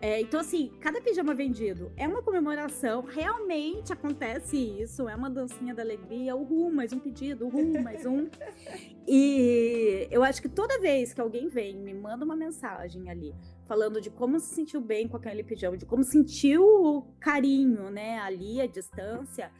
É, 0.00 0.20
então, 0.20 0.38
assim, 0.38 0.70
cada 0.80 1.00
pijama 1.00 1.34
vendido 1.34 1.90
é 1.96 2.06
uma 2.06 2.22
comemoração, 2.22 3.02
realmente 3.02 3.92
acontece 3.92 4.56
isso, 4.56 5.08
é 5.08 5.14
uma 5.14 5.28
dancinha 5.28 5.74
da 5.74 5.82
alegria, 5.82 6.36
uhul, 6.36 6.70
mais 6.70 6.92
um 6.92 7.00
pedido, 7.00 7.46
uhul, 7.46 7.82
mais 7.82 8.06
um. 8.06 8.28
E 9.10 10.06
eu 10.10 10.22
acho 10.22 10.42
que 10.42 10.50
toda 10.50 10.78
vez 10.80 11.14
que 11.14 11.20
alguém 11.22 11.48
vem, 11.48 11.78
me 11.78 11.94
manda 11.94 12.26
uma 12.26 12.36
mensagem 12.36 13.08
ali, 13.08 13.34
falando 13.68 14.00
de 14.00 14.10
como 14.10 14.40
se 14.40 14.54
sentiu 14.54 14.80
bem 14.80 15.06
com 15.06 15.18
aquele 15.18 15.44
pijama, 15.44 15.76
de 15.76 15.84
como 15.84 16.02
sentiu 16.02 16.62
o 16.64 17.02
carinho, 17.20 17.90
né, 17.90 18.18
ali, 18.18 18.60
a 18.60 18.66
distância, 18.66 19.52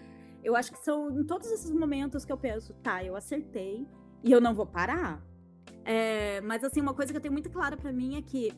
eu 0.43 0.57
acho 0.57 0.73
que 0.73 0.79
são 0.79 1.11
em 1.21 1.25
todos 1.25 1.51
esses 1.53 1.71
momentos 1.71 2.25
que 2.25 2.33
eu 2.33 2.39
penso, 2.39 2.73
tá, 2.83 3.05
eu 3.05 3.15
acertei 3.15 3.87
e 4.25 4.33
eu 4.33 4.41
não 4.41 4.55
vou 4.55 4.67
parar. 4.67 5.23
É, 5.85 6.41
mas, 6.41 6.65
assim, 6.65 6.81
uma 6.81 6.95
coisa 6.95 7.13
que 7.13 7.17
eu 7.19 7.21
tenho 7.21 7.33
muito 7.33 7.51
clara 7.51 7.77
para 7.77 7.93
mim 7.93 8.17
é 8.17 8.23
que 8.23 8.53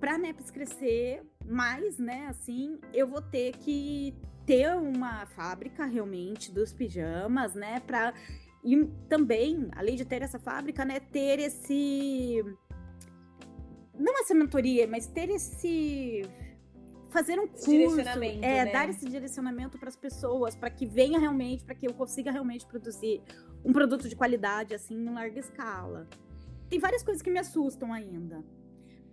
para 0.00 0.14
a 0.14 0.18
NEPS 0.18 0.50
crescer 0.50 1.22
mais, 1.44 1.98
né, 1.98 2.26
assim, 2.28 2.78
eu 2.94 3.06
vou 3.06 3.20
ter 3.20 3.52
que 3.58 4.14
ter 4.46 4.74
uma 4.74 5.26
fábrica 5.26 5.84
realmente 5.84 6.50
dos 6.50 6.72
pijamas, 6.72 7.54
né, 7.54 7.80
para 7.80 8.14
e 8.64 8.84
também, 9.08 9.68
além 9.76 9.96
de 9.96 10.04
ter 10.04 10.22
essa 10.22 10.38
fábrica, 10.38 10.84
né, 10.84 10.98
ter 10.98 11.38
esse 11.38 12.42
não 13.98 14.20
essa 14.20 14.34
mentoria, 14.34 14.86
mas 14.86 15.06
ter 15.06 15.28
esse 15.30 16.22
fazer 17.10 17.38
um 17.40 17.46
curso, 17.46 18.00
é, 18.00 18.64
né? 18.64 18.72
dar 18.72 18.88
esse 18.88 19.08
direcionamento 19.08 19.78
para 19.78 19.88
as 19.88 19.96
pessoas, 19.96 20.54
para 20.54 20.70
que 20.70 20.86
venha 20.86 21.18
realmente, 21.18 21.64
para 21.64 21.74
que 21.74 21.86
eu 21.86 21.94
consiga 21.94 22.30
realmente 22.30 22.66
produzir 22.66 23.22
um 23.64 23.72
produto 23.72 24.08
de 24.08 24.14
qualidade 24.14 24.74
assim 24.74 24.94
em 24.94 25.12
larga 25.12 25.40
escala. 25.40 26.06
Tem 26.68 26.78
várias 26.78 27.02
coisas 27.02 27.22
que 27.22 27.30
me 27.30 27.38
assustam 27.38 27.92
ainda. 27.92 28.44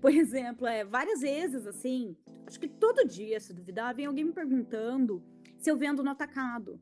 Por 0.02 0.12
exemplo, 0.14 0.68
é, 0.68 0.84
várias 0.84 1.22
vezes, 1.22 1.66
assim, 1.66 2.16
acho 2.46 2.60
que 2.60 2.68
todo 2.68 3.08
dia, 3.08 3.40
se 3.40 3.54
duvidar, 3.54 3.96
vem 3.96 4.06
alguém 4.06 4.26
me 4.26 4.34
perguntando 4.34 5.24
se 5.58 5.72
eu 5.72 5.78
vendo 5.78 6.04
no 6.04 6.12
atacado. 6.12 6.80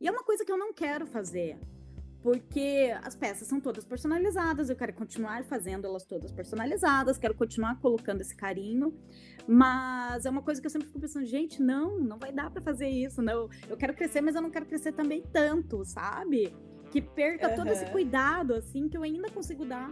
E 0.00 0.06
é 0.06 0.10
uma 0.10 0.22
coisa 0.22 0.44
que 0.44 0.52
eu 0.52 0.58
não 0.58 0.72
quero 0.72 1.06
fazer, 1.06 1.58
porque 2.22 2.94
as 3.02 3.14
peças 3.14 3.48
são 3.48 3.60
todas 3.60 3.84
personalizadas, 3.84 4.68
eu 4.68 4.76
quero 4.76 4.92
continuar 4.92 5.44
fazendo 5.44 5.86
elas 5.86 6.04
todas 6.04 6.32
personalizadas, 6.32 7.18
quero 7.18 7.34
continuar 7.34 7.80
colocando 7.80 8.20
esse 8.20 8.36
carinho, 8.36 8.94
mas 9.48 10.26
é 10.26 10.30
uma 10.30 10.42
coisa 10.42 10.60
que 10.60 10.66
eu 10.66 10.70
sempre 10.70 10.88
fico 10.88 11.00
pensando, 11.00 11.26
gente, 11.26 11.62
não, 11.62 11.98
não 11.98 12.18
vai 12.18 12.32
dar 12.32 12.50
para 12.50 12.60
fazer 12.60 12.88
isso, 12.88 13.22
não. 13.22 13.48
Eu 13.68 13.76
quero 13.76 13.94
crescer, 13.94 14.20
mas 14.20 14.34
eu 14.34 14.42
não 14.42 14.50
quero 14.50 14.66
crescer 14.66 14.92
também 14.92 15.22
tanto, 15.32 15.84
sabe? 15.84 16.54
Que 16.90 17.00
perca 17.00 17.48
uhum. 17.48 17.56
todo 17.56 17.68
esse 17.68 17.86
cuidado, 17.86 18.54
assim, 18.54 18.88
que 18.88 18.96
eu 18.96 19.02
ainda 19.02 19.30
consigo 19.30 19.64
dar 19.64 19.90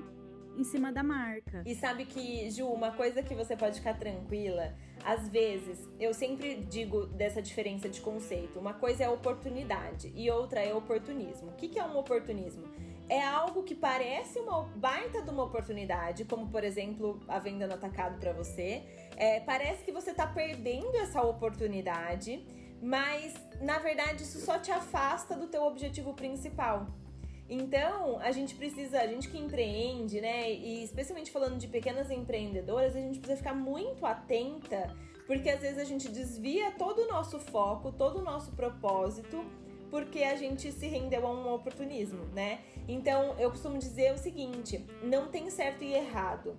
em 0.59 0.65
cima 0.65 0.93
da 0.93 1.03
marca. 1.03 1.63
E 1.65 1.75
sabe 1.75 2.05
que, 2.05 2.51
Ju, 2.51 2.67
uma 2.67 2.91
coisa 2.91 3.23
que 3.23 3.35
você 3.35 3.57
pode 3.57 3.79
ficar 3.79 3.95
tranquila, 3.95 4.75
às 5.05 5.29
vezes, 5.29 5.79
eu 6.01 6.13
sempre 6.13 6.57
digo 6.57 7.07
dessa 7.07 7.41
diferença 7.41 7.89
de 7.89 8.01
conceito. 8.01 8.59
Uma 8.59 8.75
coisa 8.75 9.05
é 9.05 9.09
oportunidade 9.09 10.13
e 10.17 10.29
outra 10.31 10.61
é 10.61 10.75
oportunismo. 10.75 11.51
O 11.51 11.53
que, 11.53 11.69
que 11.69 11.79
é 11.79 11.85
um 11.85 11.97
oportunismo? 11.97 12.65
É 13.09 13.23
algo 13.23 13.63
que 13.63 13.75
parece 13.75 14.39
uma 14.39 14.65
baita 14.65 15.23
de 15.23 15.31
uma 15.31 15.45
oportunidade, 15.45 16.25
como 16.25 16.49
por 16.49 16.63
exemplo 16.63 17.21
a 17.27 17.39
venda 17.39 17.67
no 17.67 17.75
atacado 17.75 18.19
para 18.19 18.33
você. 18.33 18.83
É, 19.17 19.41
parece 19.41 19.83
que 19.85 19.93
você 19.93 20.13
tá 20.13 20.27
perdendo 20.27 20.95
essa 20.97 21.23
oportunidade, 21.23 22.45
mas 22.83 23.33
na 23.63 23.79
verdade 23.79 24.25
isso 24.25 24.41
só 24.41 24.59
te 24.59 24.71
afasta 24.71 25.35
do 25.35 25.47
teu 25.47 25.63
objetivo 25.63 26.13
principal. 26.13 26.87
Então, 27.49 28.19
a 28.21 28.31
gente 28.31 28.55
precisa, 28.55 29.01
a 29.01 29.07
gente 29.07 29.29
que 29.29 29.39
empreende, 29.39 30.21
né, 30.21 30.53
e 30.53 30.85
especialmente 30.85 31.31
falando 31.31 31.57
de 31.57 31.67
pequenas 31.67 32.11
empreendedoras, 32.11 32.95
a 32.95 33.01
gente 33.01 33.19
precisa 33.19 33.39
ficar 33.39 33.55
muito 33.55 34.05
atenta, 34.05 34.95
porque 35.27 35.49
às 35.49 35.61
vezes 35.61 35.79
a 35.79 35.85
gente 35.85 36.09
desvia 36.11 36.73
todo 36.73 37.03
o 37.03 37.09
nosso 37.09 37.39
foco, 37.39 37.91
todo 37.91 38.19
o 38.19 38.23
nosso 38.23 38.53
propósito, 38.53 39.43
porque 39.91 40.23
a 40.23 40.37
gente 40.37 40.71
se 40.71 40.87
rendeu 40.87 41.27
a 41.27 41.33
um 41.33 41.51
oportunismo, 41.55 42.27
né? 42.35 42.61
Então, 42.87 43.35
eu 43.39 43.51
costumo 43.51 43.79
dizer 43.79 44.13
o 44.13 44.19
seguinte: 44.19 44.85
não 45.03 45.29
tem 45.29 45.49
certo 45.49 45.83
e 45.83 45.95
errado. 45.95 46.59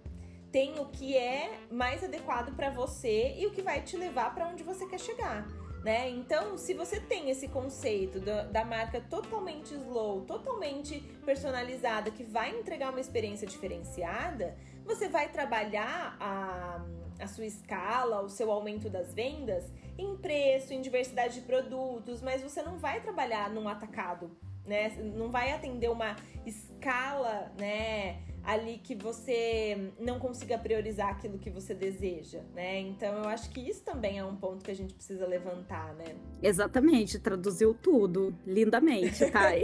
Tem 0.52 0.80
o 0.80 0.86
que 0.88 1.16
é 1.16 1.60
mais 1.70 2.04
adequado 2.04 2.56
para 2.56 2.72
você 2.72 3.36
e 3.38 3.46
o 3.46 3.52
que 3.52 3.62
vai 3.62 3.84
te 3.84 3.96
levar 3.96 4.34
para 4.34 4.48
onde 4.48 4.64
você 4.64 4.88
quer 4.88 5.00
chegar 5.00 5.48
né? 5.84 6.10
Então, 6.10 6.58
se 6.58 6.74
você 6.74 7.00
tem 7.00 7.30
esse 7.30 7.48
conceito 7.48 8.20
da, 8.20 8.44
da, 8.44 8.66
marca 8.66 9.00
totalmente 9.00 9.74
slow, 9.74 10.22
totalmente 10.22 11.00
personalizada, 11.26 12.12
que 12.12 12.24
vai 12.24 12.58
entregar 12.58 12.90
uma 12.90 13.00
experiência 13.00 13.48
diferenciada, 13.48 14.58
você 14.84 15.08
vai 15.08 15.30
trabalhar 15.30 16.18
a, 16.20 16.84
a 17.20 17.28
sua 17.28 17.46
escala, 17.46 18.22
o 18.22 18.30
seu 18.30 18.52
aumento 18.52 18.90
das 18.90 19.14
vendas 19.14 19.72
em 19.98 20.18
preço, 20.18 20.74
em 20.74 20.82
diversidade 20.82 21.36
de 21.36 21.42
produtos, 21.42 22.22
mas 22.22 22.42
você 22.42 22.62
não 22.62 22.78
vai 22.78 23.02
trabalhar 23.02 23.50
num 23.50 23.68
atacado, 23.68 24.32
né? 24.66 24.90
Não 25.16 25.30
vai 25.30 25.52
atender 25.52 25.90
uma 25.90 26.16
escala, 26.46 27.52
né? 27.58 28.22
Ali 28.50 28.80
que 28.80 28.96
você 28.96 29.92
não 30.00 30.18
consiga 30.20 30.58
priorizar 30.58 31.10
aquilo 31.10 31.38
que 31.38 31.52
você 31.52 31.76
deseja, 31.76 32.40
né? 32.56 32.80
Então 32.80 33.20
eu 33.20 33.30
acho 33.30 33.48
que 33.52 33.60
isso 33.60 33.84
também 33.84 34.18
é 34.18 34.26
um 34.26 34.36
ponto 34.36 34.66
que 34.66 34.72
a 34.72 34.76
gente 34.76 34.92
precisa 34.92 35.28
levantar, 35.28 35.94
né? 35.94 36.16
Exatamente, 36.42 37.20
traduziu 37.20 37.76
tudo 37.76 38.36
lindamente, 38.48 39.24
Thay. 39.30 39.62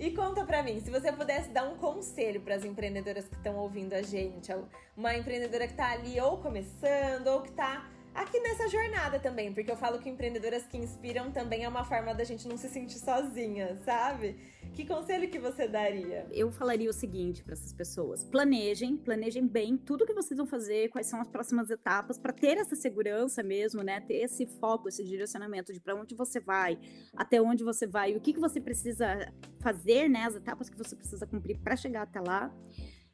e 0.00 0.10
conta 0.10 0.44
pra 0.44 0.64
mim, 0.64 0.80
se 0.80 0.90
você 0.90 1.12
pudesse 1.12 1.50
dar 1.50 1.62
um 1.62 1.76
conselho 1.76 2.40
para 2.40 2.56
as 2.56 2.64
empreendedoras 2.64 3.28
que 3.28 3.36
estão 3.36 3.54
ouvindo 3.56 3.92
a 3.92 4.02
gente, 4.02 4.52
uma 4.96 5.16
empreendedora 5.16 5.68
que 5.68 5.74
tá 5.74 5.92
ali 5.92 6.20
ou 6.20 6.38
começando 6.38 7.28
ou 7.28 7.42
que 7.42 7.52
tá 7.52 7.88
aqui 8.22 8.40
nessa 8.40 8.68
jornada 8.68 9.18
também, 9.18 9.52
porque 9.52 9.70
eu 9.70 9.76
falo 9.76 9.98
que 9.98 10.08
empreendedoras 10.08 10.66
que 10.66 10.76
inspiram 10.76 11.30
também 11.30 11.64
é 11.64 11.68
uma 11.68 11.84
forma 11.84 12.14
da 12.14 12.24
gente 12.24 12.48
não 12.48 12.56
se 12.56 12.68
sentir 12.68 12.98
sozinha, 12.98 13.78
sabe? 13.84 14.36
Que 14.74 14.84
conselho 14.84 15.28
que 15.28 15.38
você 15.38 15.66
daria? 15.66 16.26
Eu 16.32 16.50
falaria 16.50 16.88
o 16.90 16.92
seguinte 16.92 17.42
para 17.42 17.54
essas 17.54 17.72
pessoas: 17.72 18.24
planejem, 18.24 18.96
planejem 18.96 19.46
bem 19.46 19.76
tudo 19.76 20.06
que 20.06 20.12
vocês 20.12 20.36
vão 20.36 20.46
fazer, 20.46 20.88
quais 20.90 21.06
são 21.06 21.20
as 21.20 21.28
próximas 21.28 21.70
etapas 21.70 22.18
para 22.18 22.32
ter 22.32 22.58
essa 22.58 22.76
segurança 22.76 23.42
mesmo, 23.42 23.82
né? 23.82 24.00
Ter 24.00 24.24
esse 24.24 24.46
foco, 24.46 24.88
esse 24.88 25.04
direcionamento 25.04 25.72
de 25.72 25.80
para 25.80 25.94
onde 25.94 26.14
você 26.14 26.40
vai, 26.40 26.78
até 27.16 27.40
onde 27.40 27.64
você 27.64 27.86
vai, 27.86 28.16
o 28.16 28.20
que 28.20 28.32
que 28.32 28.40
você 28.40 28.60
precisa 28.60 29.32
fazer, 29.60 30.08
né? 30.08 30.24
As 30.24 30.34
etapas 30.34 30.68
que 30.68 30.76
você 30.76 30.94
precisa 30.94 31.26
cumprir 31.26 31.58
para 31.58 31.76
chegar 31.76 32.02
até 32.02 32.20
lá. 32.20 32.52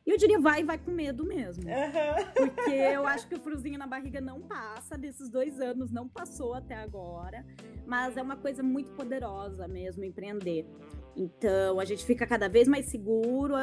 E 0.07 0.11
eu 0.11 0.19
diria, 0.19 0.38
vai, 0.38 0.62
vai 0.62 0.77
com 0.77 0.90
medo 0.90 1.25
mesmo. 1.25 1.64
Uhum. 1.64 2.49
Porque 2.49 2.71
eu 2.71 3.07
acho 3.07 3.27
que 3.27 3.37
o 3.37 3.40
fruzinho 3.40 3.79
na 3.79 3.87
barriga 3.87 4.21
não 4.21 4.43
passa, 4.43 4.99
desses 4.99 5.31
dois 5.31 5.59
anos 5.61 5.90
não 5.90 6.07
passou 6.07 6.55
até 6.55 6.75
agora. 6.75 7.45
Mas 7.87 8.17
é 8.17 8.23
uma 8.23 8.37
coisa 8.37 8.62
muito 8.62 8.93
poderosa 8.93 9.67
mesmo, 9.67 10.05
empreender. 10.05 10.67
Então, 11.17 11.81
a 11.81 11.85
gente 11.87 12.05
fica 12.05 12.27
cada 12.27 12.49
vez 12.49 12.69
mais 12.69 12.90
seguro. 12.90 13.55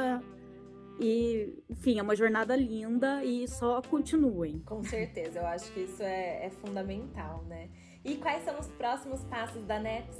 E, 1.00 1.64
enfim, 1.70 2.00
é 2.00 2.02
uma 2.02 2.16
jornada 2.16 2.56
linda 2.56 3.24
e 3.24 3.48
só 3.48 3.82
continuem. 3.82 4.60
Com 4.60 4.84
certeza, 4.84 5.40
eu 5.40 5.46
acho 5.46 5.72
que 5.74 5.82
isso 5.82 6.02
é, 6.02 6.46
é 6.46 6.50
fundamental, 6.50 7.44
né? 7.46 7.70
E 8.04 8.18
quais 8.18 8.44
são 8.44 8.60
os 8.60 8.68
próximos 8.68 9.24
passos 9.26 9.64
da 9.66 9.80
NEPS? 9.80 10.18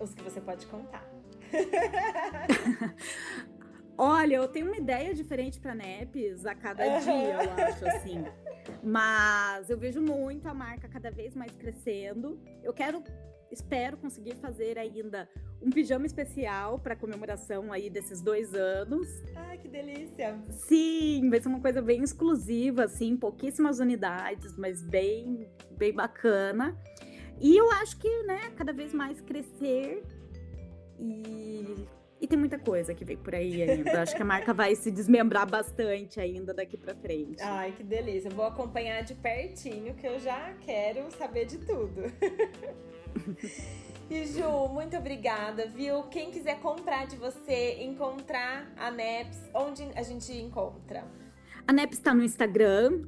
Os 0.00 0.14
que 0.14 0.22
você 0.22 0.40
pode 0.40 0.66
contar. 0.66 1.08
Olha, 4.02 4.36
eu 4.36 4.48
tenho 4.48 4.64
uma 4.64 4.78
ideia 4.78 5.12
diferente 5.12 5.60
para 5.60 5.74
NEPs 5.74 6.46
a 6.46 6.54
cada 6.54 7.00
dia, 7.00 7.34
eu 7.34 7.64
acho, 7.66 7.86
assim. 7.86 8.24
Mas 8.82 9.68
eu 9.68 9.76
vejo 9.76 10.00
muito 10.00 10.48
a 10.48 10.54
marca 10.54 10.88
cada 10.88 11.10
vez 11.10 11.34
mais 11.34 11.54
crescendo. 11.54 12.40
Eu 12.64 12.72
quero, 12.72 13.04
espero 13.50 13.98
conseguir 13.98 14.36
fazer 14.36 14.78
ainda 14.78 15.28
um 15.60 15.68
pijama 15.68 16.06
especial 16.06 16.78
para 16.78 16.96
comemoração 16.96 17.74
aí 17.74 17.90
desses 17.90 18.22
dois 18.22 18.54
anos. 18.54 19.06
Ai, 19.36 19.58
que 19.58 19.68
delícia! 19.68 20.34
Sim, 20.48 21.28
vai 21.28 21.38
ser 21.38 21.48
uma 21.48 21.60
coisa 21.60 21.82
bem 21.82 22.02
exclusiva, 22.02 22.84
assim, 22.84 23.18
pouquíssimas 23.18 23.80
unidades, 23.80 24.56
mas 24.56 24.82
bem, 24.82 25.46
bem 25.72 25.92
bacana. 25.92 26.74
E 27.38 27.54
eu 27.54 27.70
acho 27.72 27.98
que, 27.98 28.22
né, 28.22 28.50
cada 28.56 28.72
vez 28.72 28.94
mais 28.94 29.20
crescer 29.20 30.02
e 30.98 31.86
e 32.20 32.26
tem 32.26 32.38
muita 32.38 32.58
coisa 32.58 32.94
que 32.94 33.04
vem 33.04 33.16
por 33.16 33.34
aí 33.34 33.62
ainda. 33.62 34.02
Acho 34.02 34.14
que 34.14 34.22
a 34.22 34.24
marca 34.24 34.52
vai 34.52 34.74
se 34.74 34.90
desmembrar 34.90 35.48
bastante 35.48 36.20
ainda 36.20 36.52
daqui 36.52 36.76
para 36.76 36.94
frente. 36.94 37.42
Ai, 37.42 37.72
que 37.72 37.82
delícia. 37.82 38.30
vou 38.30 38.44
acompanhar 38.44 39.02
de 39.02 39.14
pertinho, 39.14 39.94
que 39.94 40.06
eu 40.06 40.18
já 40.20 40.52
quero 40.60 41.10
saber 41.12 41.46
de 41.46 41.58
tudo. 41.58 42.02
E 44.10 44.26
Ju, 44.26 44.68
muito 44.68 44.96
obrigada, 44.96 45.68
viu? 45.68 46.02
Quem 46.04 46.32
quiser 46.32 46.58
comprar 46.58 47.06
de 47.06 47.14
você, 47.14 47.80
encontrar 47.80 48.68
a 48.76 48.90
NEPS, 48.90 49.38
onde 49.54 49.88
a 49.94 50.02
gente 50.02 50.32
encontra? 50.32 51.04
A 51.70 51.72
NEPS 51.72 51.98
está 51.98 52.12
no 52.12 52.24
Instagram, 52.24 53.02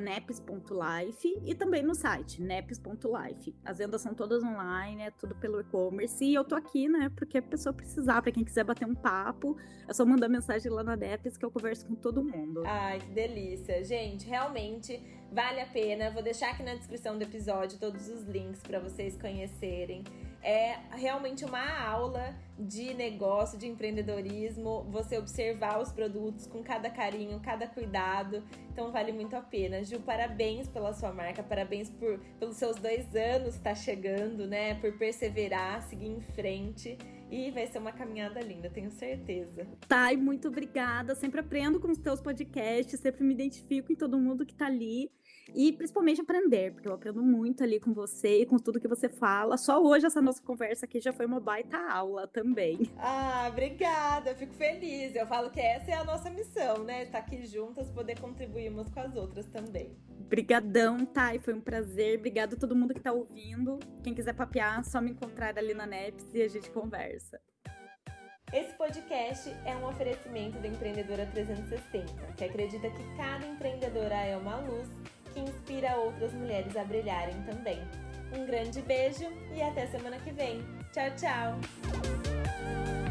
neps.life 0.00 1.38
e 1.44 1.54
também 1.54 1.82
no 1.82 1.94
site, 1.94 2.40
neps.life. 2.40 3.54
As 3.62 3.76
vendas 3.76 4.00
são 4.00 4.14
todas 4.14 4.42
online, 4.42 5.02
é 5.02 5.10
tudo 5.10 5.34
pelo 5.34 5.60
e-commerce. 5.60 6.24
E 6.24 6.32
eu 6.32 6.42
tô 6.42 6.54
aqui, 6.54 6.88
né, 6.88 7.10
porque 7.14 7.36
a 7.36 7.42
pessoa 7.42 7.74
precisar, 7.74 8.22
para 8.22 8.32
quem 8.32 8.42
quiser 8.42 8.64
bater 8.64 8.86
um 8.86 8.94
papo, 8.94 9.54
é 9.86 9.92
só 9.92 10.06
mandar 10.06 10.30
mensagem 10.30 10.72
lá 10.72 10.82
na 10.82 10.96
NEPS 10.96 11.36
que 11.36 11.44
eu 11.44 11.50
converso 11.50 11.84
com 11.84 11.94
todo 11.94 12.24
mundo. 12.24 12.62
Ai, 12.64 13.00
que 13.00 13.10
delícia. 13.10 13.84
Gente, 13.84 14.26
realmente 14.26 14.98
vale 15.30 15.60
a 15.60 15.66
pena. 15.66 16.10
Vou 16.10 16.22
deixar 16.22 16.52
aqui 16.52 16.62
na 16.62 16.74
descrição 16.74 17.18
do 17.18 17.22
episódio 17.22 17.78
todos 17.78 18.08
os 18.08 18.24
links 18.24 18.62
para 18.62 18.80
vocês 18.80 19.14
conhecerem 19.18 20.02
é 20.46 20.78
realmente 20.92 21.44
uma 21.44 21.80
aula 21.82 22.32
de 22.56 22.94
negócio, 22.94 23.58
de 23.58 23.66
empreendedorismo, 23.66 24.84
você 24.90 25.18
observar 25.18 25.80
os 25.80 25.90
produtos 25.90 26.46
com 26.46 26.62
cada 26.62 26.88
carinho, 26.88 27.40
cada 27.40 27.66
cuidado. 27.66 28.44
Então 28.72 28.92
vale 28.92 29.10
muito 29.10 29.34
a 29.34 29.40
pena. 29.40 29.82
Ju, 29.82 29.98
parabéns 29.98 30.68
pela 30.68 30.94
sua 30.94 31.12
marca, 31.12 31.42
parabéns 31.42 31.90
por, 31.90 32.20
pelos 32.38 32.56
seus 32.56 32.76
dois 32.76 33.12
anos 33.16 33.56
está 33.56 33.74
chegando, 33.74 34.46
né? 34.46 34.74
Por 34.74 34.96
perseverar, 34.96 35.82
seguir 35.82 36.06
em 36.06 36.20
frente. 36.20 36.96
E 37.30 37.50
vai 37.50 37.66
ser 37.66 37.78
uma 37.78 37.92
caminhada 37.92 38.40
linda, 38.40 38.70
tenho 38.70 38.90
certeza. 38.90 39.66
Tá, 39.88 40.12
e 40.12 40.16
muito 40.16 40.48
obrigada. 40.48 41.14
Sempre 41.14 41.40
aprendo 41.40 41.80
com 41.80 41.90
os 41.90 41.98
teus 41.98 42.20
podcasts, 42.20 43.00
sempre 43.00 43.24
me 43.24 43.34
identifico 43.34 43.92
em 43.92 43.96
todo 43.96 44.18
mundo 44.18 44.46
que 44.46 44.54
tá 44.54 44.66
ali 44.66 45.10
e 45.54 45.72
principalmente 45.72 46.20
aprender, 46.20 46.72
porque 46.72 46.88
eu 46.88 46.94
aprendo 46.94 47.22
muito 47.22 47.62
ali 47.62 47.78
com 47.78 47.92
você 47.92 48.42
e 48.42 48.46
com 48.46 48.56
tudo 48.56 48.80
que 48.80 48.88
você 48.88 49.08
fala. 49.08 49.56
Só 49.56 49.82
hoje 49.82 50.06
essa 50.06 50.22
nossa 50.22 50.42
conversa 50.42 50.86
aqui 50.86 51.00
já 51.00 51.12
foi 51.12 51.26
uma 51.26 51.40
baita 51.40 51.76
aula 51.76 52.26
também. 52.26 52.90
Ah, 52.96 53.46
obrigada, 53.50 54.30
eu 54.30 54.36
fico 54.36 54.54
feliz. 54.54 55.14
Eu 55.14 55.26
falo 55.26 55.50
que 55.50 55.60
essa 55.60 55.90
é 55.90 55.94
a 55.94 56.04
nossa 56.04 56.30
missão, 56.30 56.84
né? 56.84 57.04
Estar 57.04 57.18
aqui 57.18 57.44
juntas, 57.46 57.88
poder 57.90 58.18
contribuir 58.20 58.70
umas 58.70 58.88
com 58.88 59.00
as 59.00 59.14
outras 59.16 59.46
também. 59.46 59.96
Brigadão, 60.28 61.04
Thay, 61.06 61.38
foi 61.38 61.54
um 61.54 61.60
prazer. 61.60 62.18
Obrigada 62.18 62.56
a 62.56 62.58
todo 62.58 62.74
mundo 62.74 62.92
que 62.92 63.00
tá 63.00 63.12
ouvindo. 63.12 63.78
Quem 64.02 64.12
quiser 64.12 64.34
papear, 64.34 64.84
só 64.84 65.00
me 65.00 65.12
encontrar 65.12 65.56
ali 65.56 65.72
na 65.72 65.86
NEPS 65.86 66.34
e 66.34 66.42
a 66.42 66.48
gente 66.48 66.70
conversa. 66.70 67.15
Esse 68.52 68.72
podcast 68.74 69.50
é 69.64 69.74
um 69.76 69.88
oferecimento 69.88 70.58
da 70.58 70.68
Empreendedora 70.68 71.26
360, 71.26 72.12
que 72.36 72.44
acredita 72.44 72.88
que 72.90 73.16
cada 73.16 73.46
empreendedora 73.46 74.14
é 74.14 74.36
uma 74.36 74.56
luz 74.56 74.88
que 75.32 75.40
inspira 75.40 75.96
outras 75.96 76.32
mulheres 76.32 76.76
a 76.76 76.84
brilharem 76.84 77.34
também. 77.42 77.80
Um 78.36 78.46
grande 78.46 78.80
beijo 78.82 79.26
e 79.54 79.62
até 79.62 79.86
semana 79.86 80.18
que 80.20 80.30
vem. 80.30 80.62
Tchau, 80.92 81.10
tchau! 81.16 83.05